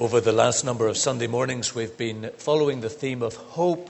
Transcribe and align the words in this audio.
Over 0.00 0.20
the 0.20 0.32
last 0.32 0.64
number 0.64 0.88
of 0.88 0.96
Sunday 0.96 1.28
mornings, 1.28 1.72
we've 1.72 1.96
been 1.96 2.32
following 2.36 2.80
the 2.80 2.90
theme 2.90 3.22
of 3.22 3.36
hope, 3.36 3.88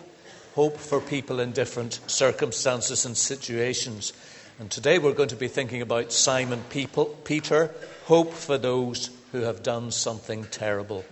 hope 0.55 0.77
for 0.77 1.01
people 1.01 1.41
in 1.41 1.53
different 1.53 1.99
circumstances 2.07 3.07
and 3.07 3.17
situations. 3.17 4.13
And 4.59 4.71
today 4.71 4.99
we're 4.99 5.15
going 5.15 5.31
to 5.31 5.37
be 5.37 5.49
thinking 5.49 5.81
about 5.81 6.13
Simon 6.13 6.63
Peter, 6.69 7.71
hope 8.05 8.35
for 8.35 8.59
those 8.59 9.09
who 9.33 9.41
have 9.41 9.63
done 9.63 9.91
something 9.91 10.45
terrible. 10.51 11.07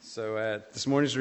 So, 0.00 0.38
uh, 0.38 0.60
this 0.72 0.86
morning's 0.86 1.14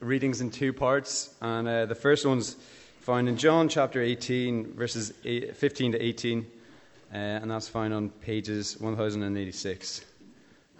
readings 0.00 0.40
in 0.40 0.50
two 0.50 0.72
parts, 0.72 1.32
and 1.40 1.68
uh, 1.68 1.86
the 1.86 1.94
first 1.94 2.26
one's 2.26 2.56
found 3.02 3.28
in 3.28 3.36
John 3.36 3.68
chapter 3.68 4.02
18, 4.02 4.72
verses 4.72 5.12
15 5.22 5.92
to 5.92 6.02
18 6.02 6.44
uh, 7.14 7.16
and 7.16 7.48
that's 7.48 7.68
found 7.68 7.94
on 7.94 8.10
pages 8.10 8.76
1086. 8.80 10.04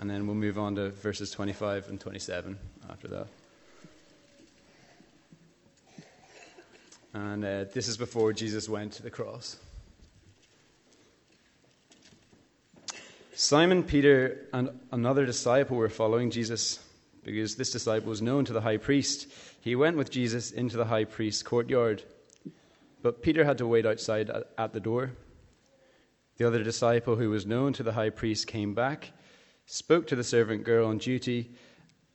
And 0.01 0.11
then 0.11 0.27
we'll 0.27 0.35
move 0.35 0.59
on 0.59 0.75
to 0.75 0.91
verses 0.91 1.31
25 1.31 1.89
and 1.89 2.01
27 2.01 2.59
after 2.91 3.09
that. 3.09 3.27
And 7.13 7.45
uh, 7.45 7.65
this 7.73 7.87
is 7.87 7.97
before 7.97 8.33
Jesus 8.33 8.69
went 8.69 8.95
to 8.95 9.05
the 9.05 9.11
cross. 9.11 9.57
Simon 13.37 13.85
Peter 13.85 14.49
and 14.53 14.71
another 14.91 15.27
disciple 15.27 15.77
were 15.77 15.89
following 15.89 16.33
Jesus 16.33 16.81
because 17.23 17.55
this 17.55 17.71
disciple 17.71 18.11
was 18.11 18.21
known 18.21 18.45
to 18.45 18.53
the 18.53 18.61
high 18.61 18.79
priest. 18.79 19.29
He 19.61 19.77
went 19.77 19.97
with 19.97 20.11
Jesus 20.11 20.51
into 20.51 20.77
the 20.77 20.87
high 20.87 21.05
priest's 21.05 21.45
courtyard. 21.45 22.03
But 23.03 23.23
Peter 23.23 23.45
had 23.45 23.59
to 23.59 23.67
wait 23.69 23.87
outside 23.87 24.31
at 24.59 24.73
the 24.73 24.81
door. 24.81 25.13
The 26.37 26.47
other 26.47 26.63
disciple, 26.65 27.17
who 27.17 27.31
was 27.31 27.47
known 27.47 27.73
to 27.75 27.83
the 27.83 27.93
high 27.93 28.11
priest, 28.11 28.47
came 28.47 28.75
back, 28.75 29.13
spoke 29.67 30.07
to 30.09 30.17
the 30.17 30.25
servant 30.25 30.65
girl 30.65 30.89
on 30.89 30.99
duty, 30.99 31.51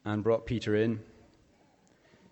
and 0.04 0.24
brought 0.24 0.46
Peter 0.46 0.76
in. 0.76 1.00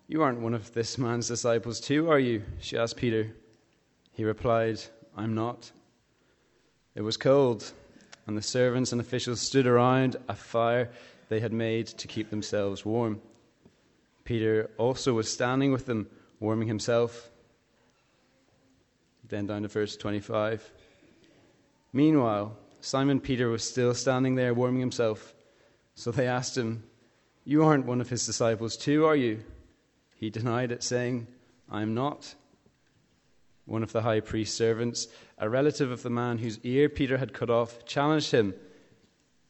You 0.06 0.22
aren't 0.22 0.40
one 0.40 0.54
of 0.54 0.72
this 0.74 0.98
man's 0.98 1.28
disciples, 1.28 1.80
too, 1.80 2.10
are 2.10 2.18
you? 2.18 2.42
She 2.60 2.76
asked 2.76 2.96
Peter. 2.96 3.30
He 4.12 4.24
replied, 4.24 4.80
I'm 5.16 5.34
not. 5.34 5.70
It 6.94 7.02
was 7.02 7.16
cold, 7.16 7.72
and 8.26 8.36
the 8.36 8.42
servants 8.42 8.92
and 8.92 9.00
officials 9.00 9.40
stood 9.40 9.66
around 9.66 10.16
a 10.28 10.34
fire 10.34 10.90
they 11.28 11.40
had 11.40 11.52
made 11.52 11.86
to 11.86 12.08
keep 12.08 12.30
themselves 12.30 12.84
warm. 12.84 13.20
Peter 14.24 14.70
also 14.76 15.14
was 15.14 15.30
standing 15.30 15.72
with 15.72 15.86
them, 15.86 16.08
warming 16.40 16.68
himself. 16.68 17.30
Then 19.26 19.46
down 19.46 19.62
to 19.62 19.68
verse 19.68 19.96
25. 19.96 20.70
Meanwhile, 21.98 22.56
Simon 22.80 23.18
Peter 23.18 23.48
was 23.48 23.68
still 23.68 23.92
standing 23.92 24.36
there 24.36 24.54
warming 24.54 24.78
himself. 24.78 25.34
So 25.96 26.12
they 26.12 26.28
asked 26.28 26.56
him, 26.56 26.84
You 27.44 27.64
aren't 27.64 27.86
one 27.86 28.00
of 28.00 28.08
his 28.08 28.24
disciples, 28.24 28.76
too, 28.76 29.04
are 29.04 29.16
you? 29.16 29.42
He 30.14 30.30
denied 30.30 30.70
it, 30.70 30.84
saying, 30.84 31.26
I 31.68 31.82
am 31.82 31.94
not. 31.94 32.36
One 33.64 33.82
of 33.82 33.90
the 33.90 34.02
high 34.02 34.20
priest's 34.20 34.56
servants, 34.56 35.08
a 35.38 35.50
relative 35.50 35.90
of 35.90 36.04
the 36.04 36.08
man 36.08 36.38
whose 36.38 36.60
ear 36.62 36.88
Peter 36.88 37.18
had 37.18 37.32
cut 37.32 37.50
off, 37.50 37.84
challenged 37.84 38.30
him, 38.30 38.54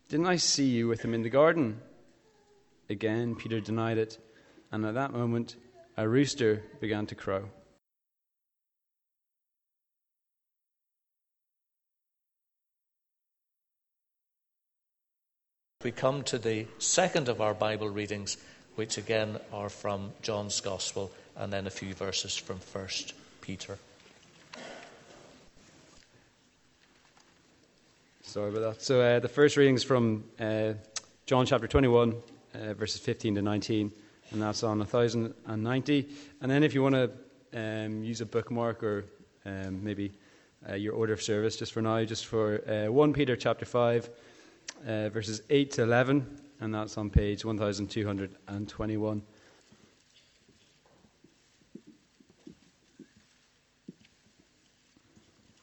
Didn't 0.09 0.25
I 0.25 0.37
see 0.37 0.71
you 0.71 0.89
with 0.89 1.03
him 1.05 1.13
in 1.13 1.21
the 1.21 1.29
garden? 1.29 1.83
Again, 2.89 3.35
Peter 3.35 3.61
denied 3.61 3.99
it, 3.99 4.17
and 4.73 4.87
at 4.87 4.95
that 4.95 5.13
moment, 5.13 5.57
a 5.99 6.09
rooster 6.09 6.63
began 6.81 7.05
to 7.09 7.15
crow. 7.15 7.51
We 15.85 15.93
come 15.93 16.25
to 16.25 16.39
the 16.39 16.67
second 16.79 17.29
of 17.29 17.41
our 17.41 17.55
Bible 17.55 17.89
readings, 17.89 18.37
which 18.75 18.99
again 18.99 19.39
are 19.53 19.69
from 19.69 20.11
John's 20.23 20.61
Gospel, 20.61 21.13
and 21.37 21.53
then 21.53 21.69
a 21.69 21.71
few 21.71 21.95
verses 21.95 22.37
from 22.37 22.59
1 22.73 22.89
Peter. 23.41 23.79
Sorry 28.23 28.49
about 28.49 28.75
that. 28.75 28.83
So, 28.83 29.01
uh, 29.01 29.21
the 29.21 29.29
first 29.29 29.57
reading 29.57 29.77
is 29.77 29.85
from 29.85 30.25
uh, 30.41 30.73
John 31.27 31.47
chapter 31.47 31.69
21, 31.69 32.13
uh, 32.55 32.75
verses 32.75 33.01
15 33.01 33.37
to 33.37 33.43
19, 33.43 33.93
and 34.33 34.43
that's 34.43 34.65
on 34.65 34.79
1090. 34.79 36.09
And 36.41 36.51
then, 36.51 36.65
if 36.65 36.75
you 36.75 36.83
want 36.83 36.97
to 36.97 37.11
um, 37.55 38.03
use 38.03 38.21
a 38.21 38.27
bookmark 38.27 38.83
or 38.83 39.05
um, 39.47 39.85
maybe 39.85 40.11
uh, 40.69 40.75
your 40.75 40.95
order 40.95 41.13
of 41.13 41.23
service 41.23 41.55
just 41.57 41.73
for 41.73 41.83
now, 41.83 42.03
just 42.03 42.27
for 42.27 42.69
uh, 42.69 42.91
1 42.91 43.13
Peter 43.13 43.37
chapter 43.37 43.65
5 43.65 44.11
uh, 44.87 45.09
verses 45.11 45.43
8 45.51 45.71
to 45.73 45.83
11, 45.83 46.41
and 46.61 46.75
that's 46.75 46.97
on 46.99 47.11
page 47.11 47.45
1221. 47.45 49.23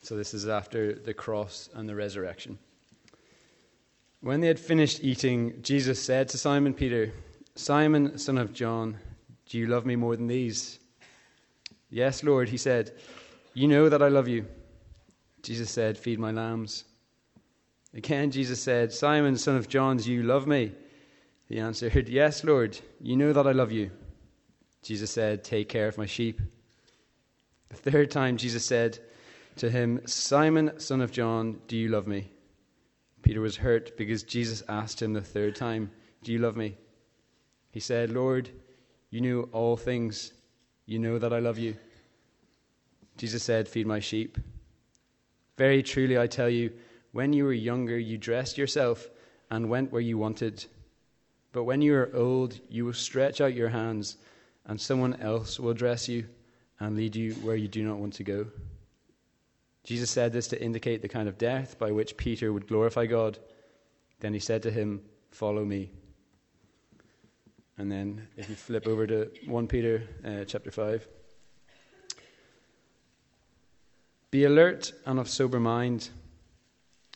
So, 0.01 0.15
this 0.15 0.33
is 0.33 0.47
after 0.47 0.93
the 0.93 1.13
cross 1.13 1.69
and 1.73 1.89
the 1.89 1.95
resurrection. 1.95 2.59
When 4.21 4.39
they 4.41 4.47
had 4.47 4.59
finished 4.59 5.03
eating, 5.03 5.61
Jesus 5.61 6.01
said 6.01 6.29
to 6.29 6.37
Simon 6.37 6.73
Peter, 6.73 7.11
Simon, 7.55 8.17
son 8.17 8.37
of 8.37 8.53
John, 8.53 8.97
do 9.47 9.57
you 9.57 9.67
love 9.67 9.85
me 9.85 9.95
more 9.95 10.15
than 10.15 10.27
these? 10.27 10.79
Yes, 11.89 12.23
Lord, 12.23 12.49
he 12.49 12.57
said. 12.57 12.91
You 13.53 13.67
know 13.67 13.87
that 13.89 14.01
I 14.01 14.09
love 14.09 14.27
you. 14.27 14.45
Jesus 15.43 15.69
said, 15.69 15.97
Feed 15.97 16.19
my 16.19 16.31
lambs. 16.31 16.83
Again, 17.95 18.29
Jesus 18.29 18.61
said, 18.61 18.91
Simon, 18.91 19.37
son 19.37 19.55
of 19.55 19.69
John, 19.69 19.97
do 19.97 20.11
you 20.11 20.21
love 20.23 20.47
me? 20.47 20.73
He 21.47 21.59
answered, 21.59 22.09
Yes, 22.09 22.43
Lord, 22.43 22.77
you 22.99 23.15
know 23.15 23.31
that 23.31 23.47
I 23.47 23.53
love 23.53 23.71
you. 23.71 23.89
Jesus 24.81 25.09
said, 25.09 25.43
Take 25.43 25.69
care 25.69 25.87
of 25.87 25.97
my 25.97 26.05
sheep. 26.05 26.41
The 27.69 27.91
third 27.91 28.11
time, 28.11 28.35
Jesus 28.37 28.65
said 28.65 28.99
to 29.57 29.69
him, 29.69 30.01
Simon, 30.05 30.77
son 30.79 30.99
of 30.99 31.11
John, 31.11 31.59
do 31.67 31.77
you 31.77 31.87
love 31.87 32.05
me? 32.05 32.29
Peter 33.21 33.41
was 33.41 33.57
hurt 33.57 33.97
because 33.97 34.23
Jesus 34.23 34.61
asked 34.67 35.01
him 35.01 35.13
the 35.13 35.21
third 35.21 35.55
time, 35.55 35.89
Do 36.23 36.33
you 36.33 36.39
love 36.39 36.57
me? 36.57 36.77
He 37.71 37.79
said, 37.79 38.11
Lord, 38.11 38.49
you 39.09 39.21
know 39.21 39.49
all 39.53 39.77
things. 39.77 40.33
You 40.85 40.99
know 40.99 41.17
that 41.17 41.33
I 41.33 41.39
love 41.39 41.57
you. 41.57 41.75
Jesus 43.17 43.41
said, 43.41 43.69
Feed 43.69 43.87
my 43.87 43.99
sheep. 43.99 44.37
Very 45.57 45.81
truly, 45.81 46.19
I 46.19 46.27
tell 46.27 46.49
you, 46.49 46.71
when 47.15 47.31
you 47.31 47.45
were 47.45 47.53
younger, 47.53 47.97
you 47.97 48.17
dressed 48.17 48.57
yourself 48.57 49.09
and 49.49 49.69
went 49.69 49.89
where 49.89 50.01
you 50.01 50.17
wanted. 50.17 50.65
But 51.53 51.63
when 51.63 51.81
you 51.81 51.95
are 51.95 52.13
old, 52.13 52.59
you 52.69 52.83
will 52.83 52.91
stretch 52.91 53.39
out 53.39 53.53
your 53.53 53.69
hands, 53.69 54.17
and 54.65 54.81
someone 54.81 55.13
else 55.21 55.57
will 55.57 55.73
dress 55.73 56.09
you 56.09 56.25
and 56.81 56.97
lead 56.97 57.15
you 57.15 57.31
where 57.35 57.55
you 57.55 57.69
do 57.69 57.85
not 57.85 57.99
want 57.99 58.15
to 58.15 58.25
go. 58.25 58.47
Jesus 59.85 60.11
said 60.11 60.33
this 60.33 60.49
to 60.49 60.61
indicate 60.61 61.01
the 61.01 61.07
kind 61.07 61.29
of 61.29 61.37
death 61.37 61.79
by 61.79 61.89
which 61.89 62.17
Peter 62.17 62.51
would 62.51 62.67
glorify 62.67 63.05
God. 63.05 63.39
Then 64.19 64.33
he 64.33 64.39
said 64.41 64.61
to 64.63 64.69
him, 64.69 65.01
Follow 65.31 65.63
me. 65.63 65.91
And 67.77 67.89
then, 67.89 68.27
if 68.35 68.49
you 68.49 68.55
flip 68.55 68.87
over 68.87 69.07
to 69.07 69.31
1 69.45 69.67
Peter 69.67 70.03
uh, 70.25 70.43
chapter 70.43 70.69
5. 70.69 71.07
Be 74.31 74.43
alert 74.43 74.91
and 75.05 75.17
of 75.17 75.29
sober 75.29 75.61
mind. 75.61 76.09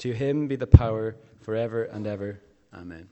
To 0.00 0.12
him 0.12 0.48
be 0.48 0.56
the 0.56 0.66
power 0.66 1.14
forever 1.42 1.84
and 1.84 2.06
ever. 2.06 2.40
Amen. 2.72 3.10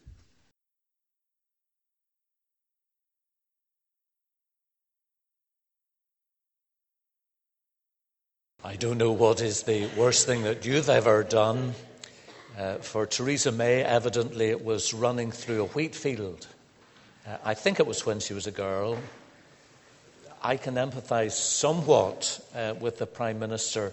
I 8.65 8.77
don't 8.77 8.97
know 8.97 9.13
what 9.13 9.43
is 9.43 9.65
the 9.65 9.87
worst 9.99 10.25
thing 10.25 10.45
that 10.45 10.65
you've 10.65 10.89
ever 10.89 11.23
done. 11.25 11.75
Uh, 12.59 12.77
for 12.77 13.05
Theresa 13.05 13.53
May, 13.53 13.85
evidently, 13.85 14.47
it 14.47 14.65
was 14.65 14.95
running 14.95 15.31
through 15.31 15.65
a 15.65 15.67
wheat 15.67 15.95
field. 15.95 16.47
Uh, 17.27 17.37
I 17.45 17.53
think 17.53 17.81
it 17.81 17.87
was 17.87 18.07
when 18.07 18.19
she 18.19 18.33
was 18.33 18.47
a 18.47 18.51
girl. 18.51 18.97
I 20.43 20.57
can 20.57 20.77
empathize 20.77 21.33
somewhat 21.33 22.41
uh, 22.55 22.75
with 22.81 22.97
the 22.97 23.07
Prime 23.07 23.39
Minister 23.39 23.93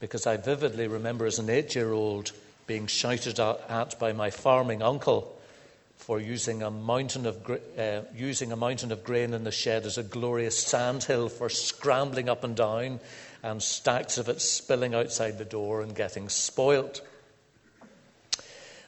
because 0.00 0.26
I 0.26 0.36
vividly 0.36 0.88
remember 0.88 1.26
as 1.26 1.38
an 1.38 1.50
eight 1.50 1.74
year 1.74 1.92
old 1.92 2.32
being 2.66 2.86
shouted 2.86 3.38
at 3.38 3.98
by 3.98 4.12
my 4.12 4.30
farming 4.30 4.82
uncle 4.82 5.32
for 5.96 6.20
using 6.20 6.62
a 6.62 6.70
mountain 6.70 7.26
of, 7.26 7.50
uh, 7.78 8.02
using 8.14 8.52
a 8.52 8.56
mountain 8.56 8.92
of 8.92 9.02
grain 9.02 9.32
in 9.32 9.44
the 9.44 9.50
shed 9.50 9.86
as 9.86 9.98
a 9.98 10.02
glorious 10.02 10.58
sandhill 10.58 11.28
for 11.28 11.48
scrambling 11.48 12.28
up 12.28 12.44
and 12.44 12.56
down 12.56 13.00
and 13.42 13.62
stacks 13.62 14.18
of 14.18 14.28
it 14.28 14.40
spilling 14.40 14.94
outside 14.94 15.38
the 15.38 15.44
door 15.44 15.80
and 15.80 15.94
getting 15.94 16.28
spoilt. 16.28 17.00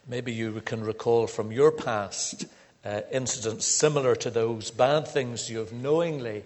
Maybe 0.06 0.32
you 0.32 0.60
can 0.64 0.82
recall 0.82 1.26
from 1.26 1.52
your 1.52 1.70
past 1.70 2.46
uh, 2.84 3.02
incidents 3.12 3.66
similar 3.66 4.14
to 4.16 4.30
those 4.30 4.70
bad 4.70 5.06
things 5.06 5.50
you 5.50 5.58
have 5.58 5.72
knowingly 5.72 6.44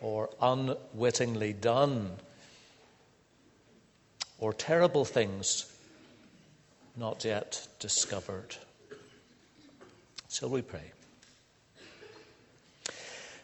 or 0.00 0.30
unwittingly 0.40 1.52
done, 1.52 2.12
or 4.40 4.52
terrible 4.52 5.04
things 5.04 5.70
not 6.96 7.24
yet 7.24 7.68
discovered. 7.78 8.56
Shall 10.28 10.48
we 10.48 10.62
pray? 10.62 10.92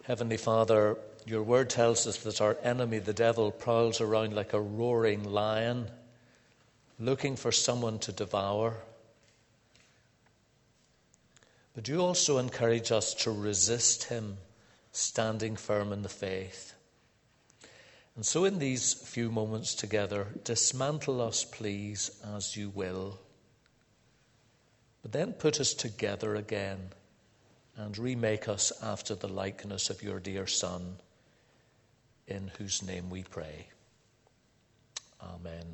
Heavenly 0.04 0.36
Father, 0.36 0.96
your 1.26 1.42
word 1.42 1.68
tells 1.68 2.06
us 2.06 2.18
that 2.18 2.40
our 2.40 2.56
enemy, 2.62 2.98
the 2.98 3.12
devil, 3.12 3.50
prowls 3.50 4.00
around 4.00 4.34
like 4.34 4.52
a 4.52 4.60
roaring 4.60 5.24
lion, 5.24 5.88
looking 6.98 7.36
for 7.36 7.52
someone 7.52 7.98
to 8.00 8.12
devour. 8.12 8.74
But 11.74 11.88
you 11.88 12.00
also 12.00 12.38
encourage 12.38 12.92
us 12.92 13.12
to 13.14 13.30
resist 13.30 14.04
him, 14.04 14.38
standing 14.92 15.56
firm 15.56 15.92
in 15.92 16.02
the 16.02 16.08
faith. 16.08 16.75
And 18.16 18.24
so, 18.24 18.46
in 18.46 18.58
these 18.58 18.94
few 18.94 19.30
moments 19.30 19.74
together, 19.74 20.28
dismantle 20.42 21.20
us, 21.20 21.44
please, 21.44 22.10
as 22.34 22.56
you 22.56 22.70
will. 22.70 23.20
But 25.02 25.12
then 25.12 25.34
put 25.34 25.60
us 25.60 25.74
together 25.74 26.34
again 26.34 26.88
and 27.76 27.96
remake 27.98 28.48
us 28.48 28.72
after 28.82 29.14
the 29.14 29.28
likeness 29.28 29.90
of 29.90 30.02
your 30.02 30.18
dear 30.18 30.46
Son 30.46 30.96
in 32.26 32.50
whose 32.56 32.82
name 32.82 33.10
we 33.10 33.22
pray. 33.22 33.68
Amen. 35.22 35.66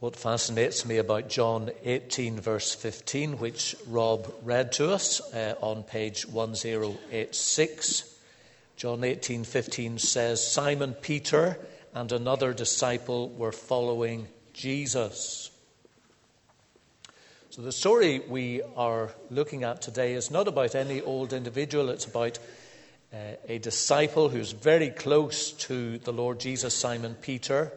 What 0.00 0.16
fascinates 0.16 0.84
me 0.84 0.96
about 0.96 1.28
John 1.28 1.70
18, 1.84 2.40
verse 2.40 2.74
15, 2.74 3.38
which 3.38 3.76
Rob 3.86 4.32
read 4.42 4.72
to 4.72 4.90
us 4.90 5.20
uh, 5.32 5.54
on 5.60 5.84
page 5.84 6.26
1086, 6.26 8.16
John 8.80 9.02
18:15 9.02 10.00
says, 10.00 10.42
Simon 10.42 10.94
Peter 10.94 11.58
and 11.92 12.10
another 12.10 12.54
disciple 12.54 13.28
were 13.28 13.52
following 13.52 14.26
Jesus. 14.54 15.50
So, 17.50 17.60
the 17.60 17.72
story 17.72 18.20
we 18.20 18.62
are 18.62 19.10
looking 19.28 19.64
at 19.64 19.82
today 19.82 20.14
is 20.14 20.30
not 20.30 20.48
about 20.48 20.74
any 20.74 21.02
old 21.02 21.34
individual, 21.34 21.90
it's 21.90 22.06
about 22.06 22.38
uh, 23.12 23.32
a 23.46 23.58
disciple 23.58 24.30
who's 24.30 24.52
very 24.52 24.88
close 24.88 25.52
to 25.68 25.98
the 25.98 26.12
Lord 26.14 26.40
Jesus, 26.40 26.74
Simon 26.74 27.16
Peter. 27.16 27.74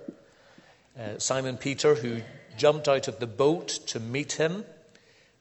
Uh, 0.97 1.17
Simon 1.17 1.57
Peter, 1.57 1.95
who 1.95 2.21
jumped 2.55 2.87
out 2.87 3.09
of 3.09 3.19
the 3.19 3.27
boat 3.27 3.67
to 3.87 3.99
meet 3.99 4.31
him. 4.31 4.63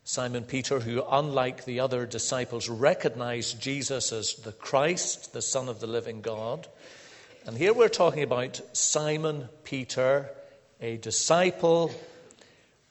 Simon 0.05 0.43
Peter, 0.43 0.81
who, 0.81 1.05
unlike 1.09 1.65
the 1.65 1.81
other 1.81 2.07
disciples, 2.07 2.69
recognized 2.69 3.61
Jesus 3.61 4.13
as 4.13 4.35
the 4.35 4.53
Christ, 4.53 5.33
the 5.33 5.43
Son 5.43 5.69
of 5.69 5.79
the 5.79 5.87
living 5.87 6.21
God. 6.23 6.67
And 7.47 7.57
here 7.57 7.73
we're 7.73 7.89
talking 7.89 8.23
about 8.23 8.61
Simon 8.73 9.49
Peter, 9.63 10.31
a 10.81 10.97
disciple 10.97 11.93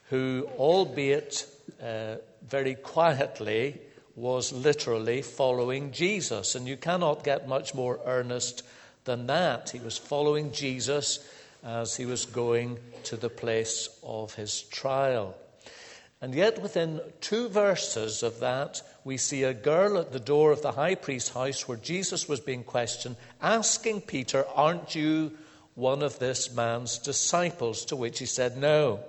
who, 0.10 0.48
albeit 0.58 1.46
uh, 1.84 2.16
very 2.48 2.76
quietly, 2.76 3.80
was 4.16 4.54
literally 4.54 5.22
following 5.22 5.92
Jesus. 5.92 6.56
And 6.56 6.68
you 6.68 6.78
cannot 6.78 7.24
get 7.24 7.48
much 7.48 7.74
more 7.74 8.00
earnest 8.06 8.64
than 9.04 9.28
that. 9.28 9.70
He 9.70 9.80
was 9.80 9.98
following 9.98 10.52
Jesus 10.52 11.20
as 11.64 11.96
he 11.96 12.06
was 12.06 12.26
going 12.26 12.80
to 13.04 13.18
the 13.18 13.30
place 13.30 13.90
of 14.02 14.34
his 14.36 14.64
trial. 14.64 15.36
And 16.22 16.36
yet, 16.36 16.62
within 16.62 17.02
two 17.20 17.50
verses 17.50 18.22
of 18.22 18.40
that, 18.42 18.84
we 19.04 19.18
see 19.18 19.42
a 19.44 19.56
girl 19.56 19.98
at 19.98 20.12
the 20.12 20.20
door 20.20 20.52
of 20.52 20.62
the 20.62 20.74
high 20.74 20.94
priest's 20.94 21.30
house 21.30 21.68
where 21.68 21.78
Jesus 21.78 22.30
was 22.30 22.40
being 22.40 22.64
questioned, 22.64 23.16
asking 23.42 24.02
Peter, 24.02 24.46
Aren't 24.54 24.94
you 24.94 25.32
one 25.74 26.04
of 26.04 26.20
this 26.20 26.54
man's 26.54 27.00
disciples? 27.00 27.86
To 27.86 27.96
which 27.96 28.20
he 28.20 28.28
said, 28.28 28.56
No. 28.56 29.00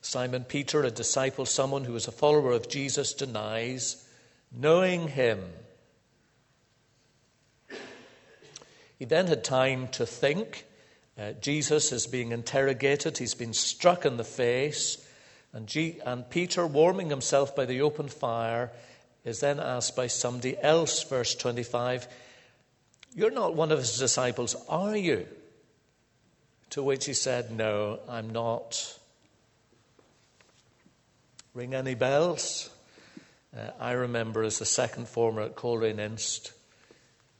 Simon 0.00 0.42
Peter, 0.44 0.82
a 0.82 0.90
disciple, 0.90 1.46
someone 1.46 1.84
who 1.84 1.92
was 1.92 2.08
a 2.08 2.12
follower 2.12 2.52
of 2.52 2.68
Jesus, 2.68 3.12
denies 3.12 4.04
knowing 4.50 5.08
him. 5.08 5.44
He 8.98 9.04
then 9.04 9.28
had 9.28 9.44
time 9.44 9.88
to 9.88 10.04
think. 10.04 10.64
Uh, 11.18 11.32
Jesus 11.40 11.90
is 11.90 12.06
being 12.06 12.30
interrogated, 12.30 13.18
he's 13.18 13.34
been 13.34 13.52
struck 13.52 14.06
in 14.06 14.16
the 14.16 14.24
face, 14.24 15.04
and, 15.52 15.66
G- 15.66 15.98
and 16.06 16.28
Peter, 16.30 16.64
warming 16.64 17.10
himself 17.10 17.56
by 17.56 17.64
the 17.64 17.80
open 17.80 18.08
fire, 18.08 18.70
is 19.24 19.40
then 19.40 19.58
asked 19.58 19.96
by 19.96 20.06
somebody 20.06 20.56
else, 20.62 21.02
verse 21.02 21.34
25, 21.34 22.06
You're 23.16 23.32
not 23.32 23.54
one 23.54 23.72
of 23.72 23.80
his 23.80 23.98
disciples, 23.98 24.54
are 24.68 24.96
you? 24.96 25.26
To 26.70 26.82
which 26.82 27.06
he 27.06 27.14
said, 27.14 27.50
No, 27.50 27.98
I'm 28.08 28.30
not. 28.30 28.96
Ring 31.52 31.74
any 31.74 31.94
bells? 31.94 32.70
Uh, 33.56 33.70
I 33.80 33.92
remember 33.92 34.42
as 34.44 34.60
a 34.60 34.66
second 34.66 35.08
former 35.08 35.42
at 35.42 35.56
Coleraine 35.56 35.98
Inst, 35.98 36.52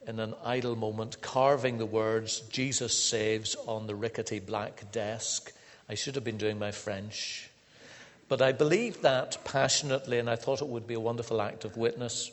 in 0.08 0.18
an 0.18 0.34
idle 0.42 0.74
moment, 0.74 1.20
carving 1.20 1.76
the 1.76 1.84
words 1.84 2.40
Jesus 2.50 2.98
saves 2.98 3.54
on 3.66 3.86
the 3.86 3.94
rickety 3.94 4.40
black 4.40 4.90
desk. 4.90 5.52
I 5.86 5.94
should 5.94 6.14
have 6.14 6.24
been 6.24 6.38
doing 6.38 6.58
my 6.58 6.70
French. 6.70 7.50
But 8.26 8.40
I 8.40 8.52
believed 8.52 9.02
that 9.02 9.36
passionately, 9.44 10.18
and 10.18 10.30
I 10.30 10.36
thought 10.36 10.62
it 10.62 10.68
would 10.68 10.86
be 10.86 10.94
a 10.94 11.00
wonderful 11.00 11.42
act 11.42 11.66
of 11.66 11.76
witness. 11.76 12.30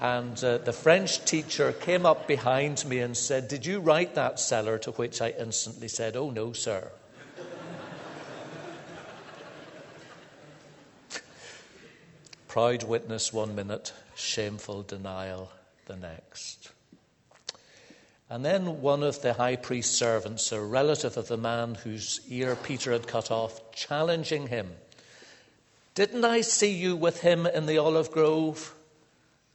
And 0.00 0.42
uh, 0.42 0.56
the 0.56 0.72
French 0.72 1.22
teacher 1.26 1.72
came 1.72 2.06
up 2.06 2.26
behind 2.26 2.86
me 2.86 3.00
and 3.00 3.14
said, 3.14 3.48
Did 3.48 3.66
you 3.66 3.80
write 3.80 4.14
that 4.14 4.40
seller? 4.40 4.78
To 4.78 4.92
which 4.92 5.20
I 5.20 5.34
instantly 5.38 5.88
said, 5.88 6.16
Oh, 6.16 6.30
no, 6.30 6.54
sir. 6.54 6.90
Proud 12.48 12.84
witness 12.84 13.34
one 13.34 13.54
minute, 13.54 13.92
shameful 14.16 14.82
denial 14.82 15.52
the 15.90 15.96
next. 15.96 16.70
And 18.28 18.44
then 18.44 18.80
one 18.80 19.02
of 19.02 19.22
the 19.22 19.32
high 19.32 19.56
priest's 19.56 19.96
servants, 19.96 20.52
a 20.52 20.60
relative 20.60 21.16
of 21.16 21.26
the 21.26 21.36
man 21.36 21.74
whose 21.74 22.20
ear 22.28 22.54
Peter 22.54 22.92
had 22.92 23.08
cut 23.08 23.32
off, 23.32 23.72
challenging 23.72 24.46
him, 24.46 24.70
Didn't 25.96 26.24
I 26.24 26.42
see 26.42 26.72
you 26.72 26.94
with 26.94 27.22
him 27.22 27.44
in 27.44 27.66
the 27.66 27.78
olive 27.78 28.12
grove? 28.12 28.72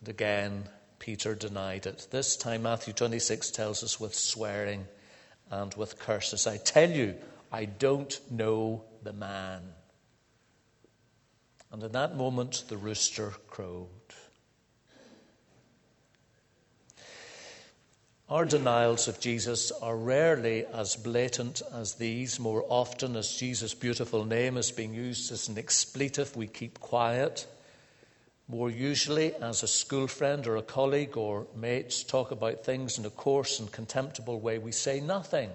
And 0.01 0.09
again, 0.09 0.69
Peter 0.99 1.35
denied 1.35 1.85
it. 1.85 2.07
This 2.11 2.35
time, 2.35 2.63
Matthew 2.63 2.93
26 2.93 3.51
tells 3.51 3.81
us 3.81 3.97
with 3.97 4.13
swearing 4.13 4.87
and 5.49 5.73
with 5.75 5.99
curses. 5.99 6.47
I 6.47 6.57
tell 6.57 6.91
you, 6.91 7.15
I 7.49 7.63
don't 7.63 8.19
know 8.29 8.83
the 9.03 9.13
man. 9.13 9.61
And 11.71 11.81
in 11.81 11.93
that 11.93 12.17
moment, 12.17 12.65
the 12.67 12.75
rooster 12.75 13.35
crowed. 13.47 13.87
Our 18.27 18.45
denials 18.45 19.07
of 19.07 19.19
Jesus 19.19 19.71
are 19.71 19.95
rarely 19.95 20.65
as 20.65 20.95
blatant 20.95 21.61
as 21.71 21.93
these. 21.93 22.39
More 22.39 22.65
often, 22.69 23.15
as 23.15 23.35
Jesus' 23.35 23.75
beautiful 23.75 24.25
name 24.25 24.57
is 24.57 24.71
being 24.71 24.95
used 24.95 25.31
as 25.31 25.47
an 25.47 25.59
expletive, 25.59 26.35
we 26.35 26.47
keep 26.47 26.79
quiet. 26.79 27.45
More 28.47 28.71
usually, 28.71 29.35
as 29.35 29.61
a 29.61 29.67
school 29.67 30.07
friend 30.07 30.47
or 30.47 30.55
a 30.55 30.63
colleague 30.63 31.15
or 31.17 31.45
mates 31.55 32.03
talk 32.03 32.31
about 32.31 32.65
things 32.65 32.97
in 32.97 33.05
a 33.05 33.11
coarse 33.11 33.59
and 33.59 33.71
contemptible 33.71 34.39
way, 34.39 34.57
we 34.57 34.71
say 34.71 34.99
nothing. 34.99 35.51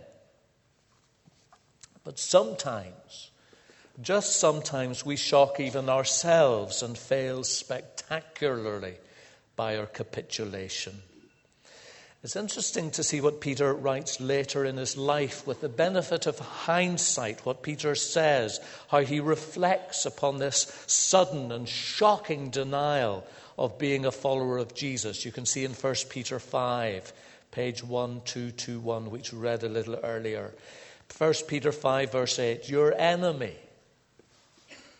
But 2.04 2.20
sometimes, 2.20 3.32
just 4.00 4.38
sometimes 4.38 5.04
we 5.04 5.16
shock 5.16 5.58
even 5.58 5.88
ourselves 5.88 6.84
and 6.84 6.96
fail 6.96 7.42
spectacularly 7.42 8.94
by 9.56 9.76
our 9.76 9.86
capitulation. 9.86 11.02
It's 12.22 12.36
interesting 12.36 12.90
to 12.92 13.02
see 13.02 13.22
what 13.22 13.40
Peter 13.40 13.72
writes 13.72 14.20
later 14.20 14.62
in 14.66 14.76
his 14.76 14.94
life 14.94 15.46
with 15.46 15.62
the 15.62 15.70
benefit 15.70 16.26
of 16.26 16.38
hindsight, 16.38 17.46
what 17.46 17.62
Peter 17.62 17.94
says, 17.94 18.60
how 18.88 19.00
he 19.00 19.20
reflects 19.20 20.04
upon 20.04 20.36
this 20.36 20.84
sudden 20.86 21.50
and 21.50 21.66
shocking 21.66 22.50
denial 22.50 23.26
of 23.56 23.78
being 23.78 24.04
a 24.04 24.12
follower 24.12 24.58
of 24.58 24.74
Jesus. 24.74 25.24
You 25.24 25.32
can 25.32 25.46
see 25.46 25.64
in 25.64 25.72
1 25.72 25.94
Peter 26.10 26.38
5, 26.38 27.10
page 27.52 27.82
1221, 27.82 29.10
which 29.10 29.32
we 29.32 29.38
read 29.38 29.62
a 29.62 29.70
little 29.70 29.96
earlier. 30.02 30.52
1 31.16 31.34
Peter 31.48 31.72
5, 31.72 32.12
verse 32.12 32.38
8 32.38 32.68
Your 32.68 32.92
enemy, 33.00 33.56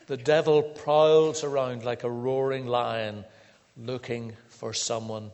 the 0.07 0.17
devil, 0.17 0.62
prowls 0.62 1.45
around 1.45 1.85
like 1.85 2.03
a 2.03 2.11
roaring 2.11 2.67
lion 2.67 3.27
looking 3.77 4.33
for 4.49 4.73
someone 4.73 5.31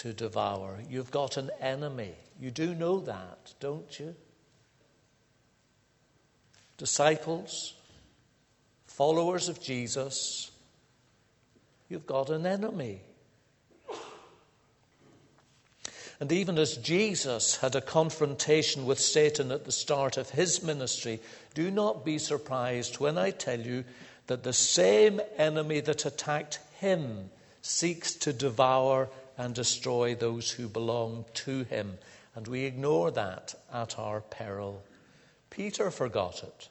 to 0.00 0.14
devour. 0.14 0.78
You've 0.88 1.10
got 1.10 1.36
an 1.36 1.50
enemy. 1.60 2.14
You 2.40 2.50
do 2.50 2.74
know 2.74 3.00
that, 3.00 3.52
don't 3.60 4.00
you? 4.00 4.14
Disciples, 6.78 7.74
followers 8.86 9.50
of 9.50 9.60
Jesus, 9.60 10.50
you've 11.90 12.06
got 12.06 12.30
an 12.30 12.46
enemy. 12.46 13.02
And 16.18 16.32
even 16.32 16.58
as 16.58 16.78
Jesus 16.78 17.56
had 17.56 17.74
a 17.74 17.82
confrontation 17.82 18.86
with 18.86 19.00
Satan 19.00 19.52
at 19.52 19.66
the 19.66 19.72
start 19.72 20.16
of 20.16 20.30
his 20.30 20.62
ministry, 20.62 21.20
do 21.52 21.70
not 21.70 22.06
be 22.06 22.16
surprised 22.16 23.00
when 23.00 23.18
I 23.18 23.32
tell 23.32 23.60
you 23.60 23.84
that 24.28 24.44
the 24.44 24.54
same 24.54 25.20
enemy 25.36 25.80
that 25.80 26.06
attacked 26.06 26.58
him 26.78 27.28
seeks 27.60 28.14
to 28.14 28.32
devour 28.32 29.10
and 29.40 29.54
destroy 29.54 30.14
those 30.14 30.50
who 30.50 30.68
belong 30.68 31.24
to 31.32 31.64
him. 31.64 31.96
And 32.34 32.46
we 32.46 32.64
ignore 32.64 33.10
that 33.12 33.54
at 33.72 33.98
our 33.98 34.20
peril. 34.20 34.82
Peter 35.48 35.90
forgot 35.90 36.42
it. 36.42 36.68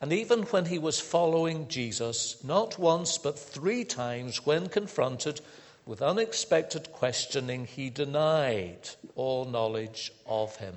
And 0.00 0.12
even 0.12 0.42
when 0.42 0.64
he 0.64 0.78
was 0.78 0.98
following 0.98 1.68
Jesus, 1.68 2.42
not 2.42 2.80
once 2.80 3.16
but 3.16 3.38
three 3.38 3.84
times, 3.84 4.44
when 4.44 4.68
confronted 4.68 5.40
with 5.86 6.02
unexpected 6.02 6.92
questioning, 6.92 7.66
he 7.66 7.90
denied 7.90 8.90
all 9.14 9.44
knowledge 9.44 10.12
of 10.26 10.56
him. 10.56 10.74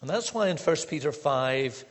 And 0.00 0.08
that's 0.08 0.32
why 0.32 0.48
in 0.48 0.56
1 0.58 0.76
Peter 0.88 1.10
5, 1.10 1.84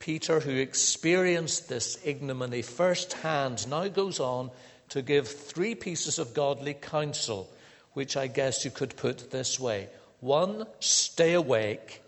Peter, 0.00 0.40
who 0.40 0.56
experienced 0.56 1.68
this 1.68 1.98
ignominy 2.04 2.62
firsthand, 2.62 3.68
now 3.68 3.86
goes 3.86 4.18
on 4.18 4.50
to 4.90 5.02
give 5.02 5.28
three 5.28 5.74
pieces 5.74 6.18
of 6.18 6.34
godly 6.34 6.74
counsel, 6.74 7.50
which 7.92 8.16
I 8.16 8.26
guess 8.26 8.64
you 8.64 8.70
could 8.70 8.96
put 8.96 9.30
this 9.30 9.58
way 9.58 9.88
one, 10.20 10.66
stay 10.80 11.34
awake, 11.34 12.02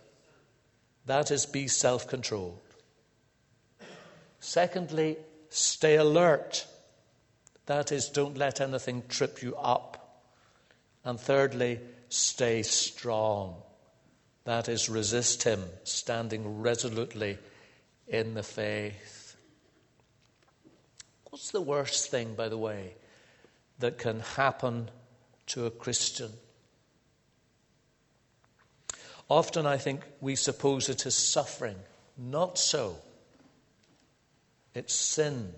that 1.07 1.31
is, 1.31 1.47
be 1.47 1.69
self 1.69 2.09
controlled. 2.09 2.59
Secondly, 4.41 5.17
stay 5.49 5.97
alert. 5.97 6.67
That 7.67 7.93
is, 7.93 8.09
don't 8.09 8.37
let 8.37 8.61
anything 8.61 9.03
trip 9.09 9.43
you 9.43 9.55
up. 9.57 10.23
And 11.05 11.21
thirdly, 11.21 11.81
stay 12.09 12.63
strong. 12.63 13.57
That 14.45 14.69
is, 14.69 14.89
resist 14.89 15.43
him, 15.45 15.63
standing 15.85 16.61
resolutely 16.61 17.39
in 18.09 18.35
the 18.35 18.43
faith. 18.43 19.20
What's 21.31 21.53
the 21.53 21.61
worst 21.61 22.11
thing, 22.11 22.35
by 22.35 22.49
the 22.49 22.59
way, 22.59 22.95
that 23.79 23.99
can 23.99 24.21
happen 24.21 24.91
to 25.47 25.67
a 25.67 25.71
Christian? 25.71 26.33
Often 29.29 29.65
I 29.65 29.77
think 29.77 30.03
we 30.21 30.35
suppose 30.35 30.89
it 30.89 31.07
is 31.07 31.15
suffering. 31.15 31.77
Not 32.19 32.59
so. 32.59 32.97
It's 34.75 34.93
sin. 34.93 35.53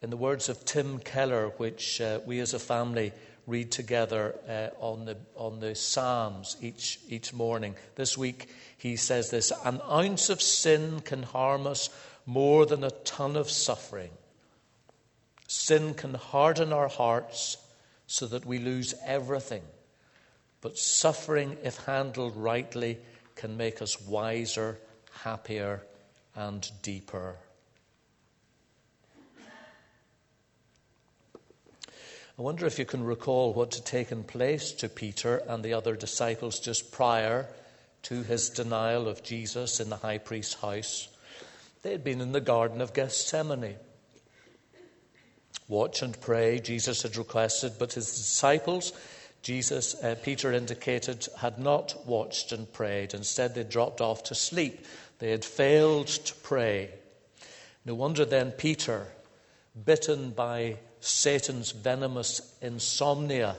In 0.00 0.08
the 0.08 0.16
words 0.16 0.48
of 0.48 0.64
Tim 0.64 0.98
Keller, 0.98 1.48
which 1.58 2.00
uh, 2.00 2.20
we 2.24 2.40
as 2.40 2.54
a 2.54 2.58
family 2.58 3.12
read 3.46 3.70
together 3.70 4.34
uh, 4.48 4.68
on, 4.82 5.04
the, 5.04 5.18
on 5.36 5.60
the 5.60 5.74
Psalms 5.74 6.56
each, 6.62 6.98
each 7.08 7.34
morning, 7.34 7.74
this 7.96 8.16
week 8.16 8.48
he 8.78 8.96
says 8.96 9.30
this 9.30 9.52
An 9.66 9.82
ounce 9.90 10.30
of 10.30 10.40
sin 10.40 11.00
can 11.00 11.22
harm 11.22 11.66
us 11.66 11.90
more 12.26 12.66
than 12.66 12.84
a 12.84 12.90
ton 12.90 13.36
of 13.36 13.50
suffering. 13.50 14.10
Sin 15.46 15.94
can 15.94 16.14
harden 16.14 16.72
our 16.72 16.88
hearts 16.88 17.56
so 18.06 18.26
that 18.26 18.46
we 18.46 18.58
lose 18.58 18.94
everything. 19.04 19.62
But 20.60 20.78
suffering, 20.78 21.56
if 21.62 21.76
handled 21.84 22.36
rightly, 22.36 22.98
can 23.34 23.56
make 23.56 23.80
us 23.80 24.00
wiser, 24.02 24.78
happier, 25.22 25.82
and 26.34 26.70
deeper. 26.82 27.36
I 32.38 32.42
wonder 32.42 32.64
if 32.64 32.78
you 32.78 32.86
can 32.86 33.04
recall 33.04 33.52
what 33.52 33.74
had 33.74 33.84
taken 33.84 34.24
place 34.24 34.72
to 34.72 34.88
Peter 34.88 35.42
and 35.46 35.62
the 35.62 35.74
other 35.74 35.94
disciples 35.94 36.58
just 36.58 36.90
prior 36.90 37.46
to 38.04 38.22
his 38.22 38.48
denial 38.48 39.08
of 39.08 39.22
Jesus 39.22 39.78
in 39.78 39.90
the 39.90 39.96
high 39.96 40.18
priest's 40.18 40.54
house. 40.54 41.08
They 41.82 41.92
had 41.92 42.04
been 42.04 42.20
in 42.20 42.32
the 42.32 42.40
Garden 42.40 42.80
of 42.80 42.92
Gethsemane. 42.92 43.76
Watch 45.68 46.02
and 46.02 46.20
pray, 46.20 46.58
Jesus 46.58 47.02
had 47.02 47.16
requested, 47.16 47.74
but 47.78 47.92
his 47.92 48.06
disciples, 48.06 48.92
Jesus, 49.42 49.94
uh, 50.02 50.16
Peter 50.22 50.52
indicated, 50.52 51.26
had 51.38 51.58
not 51.58 52.06
watched 52.06 52.52
and 52.52 52.70
prayed. 52.70 53.14
Instead, 53.14 53.54
they 53.54 53.62
dropped 53.62 54.00
off 54.00 54.24
to 54.24 54.34
sleep. 54.34 54.84
They 55.20 55.30
had 55.30 55.44
failed 55.44 56.08
to 56.08 56.34
pray. 56.34 56.90
No 57.84 57.94
wonder 57.94 58.24
then 58.24 58.50
Peter, 58.50 59.06
bitten 59.84 60.30
by 60.30 60.76
Satan's 61.00 61.70
venomous 61.70 62.56
insomnia, 62.60 63.56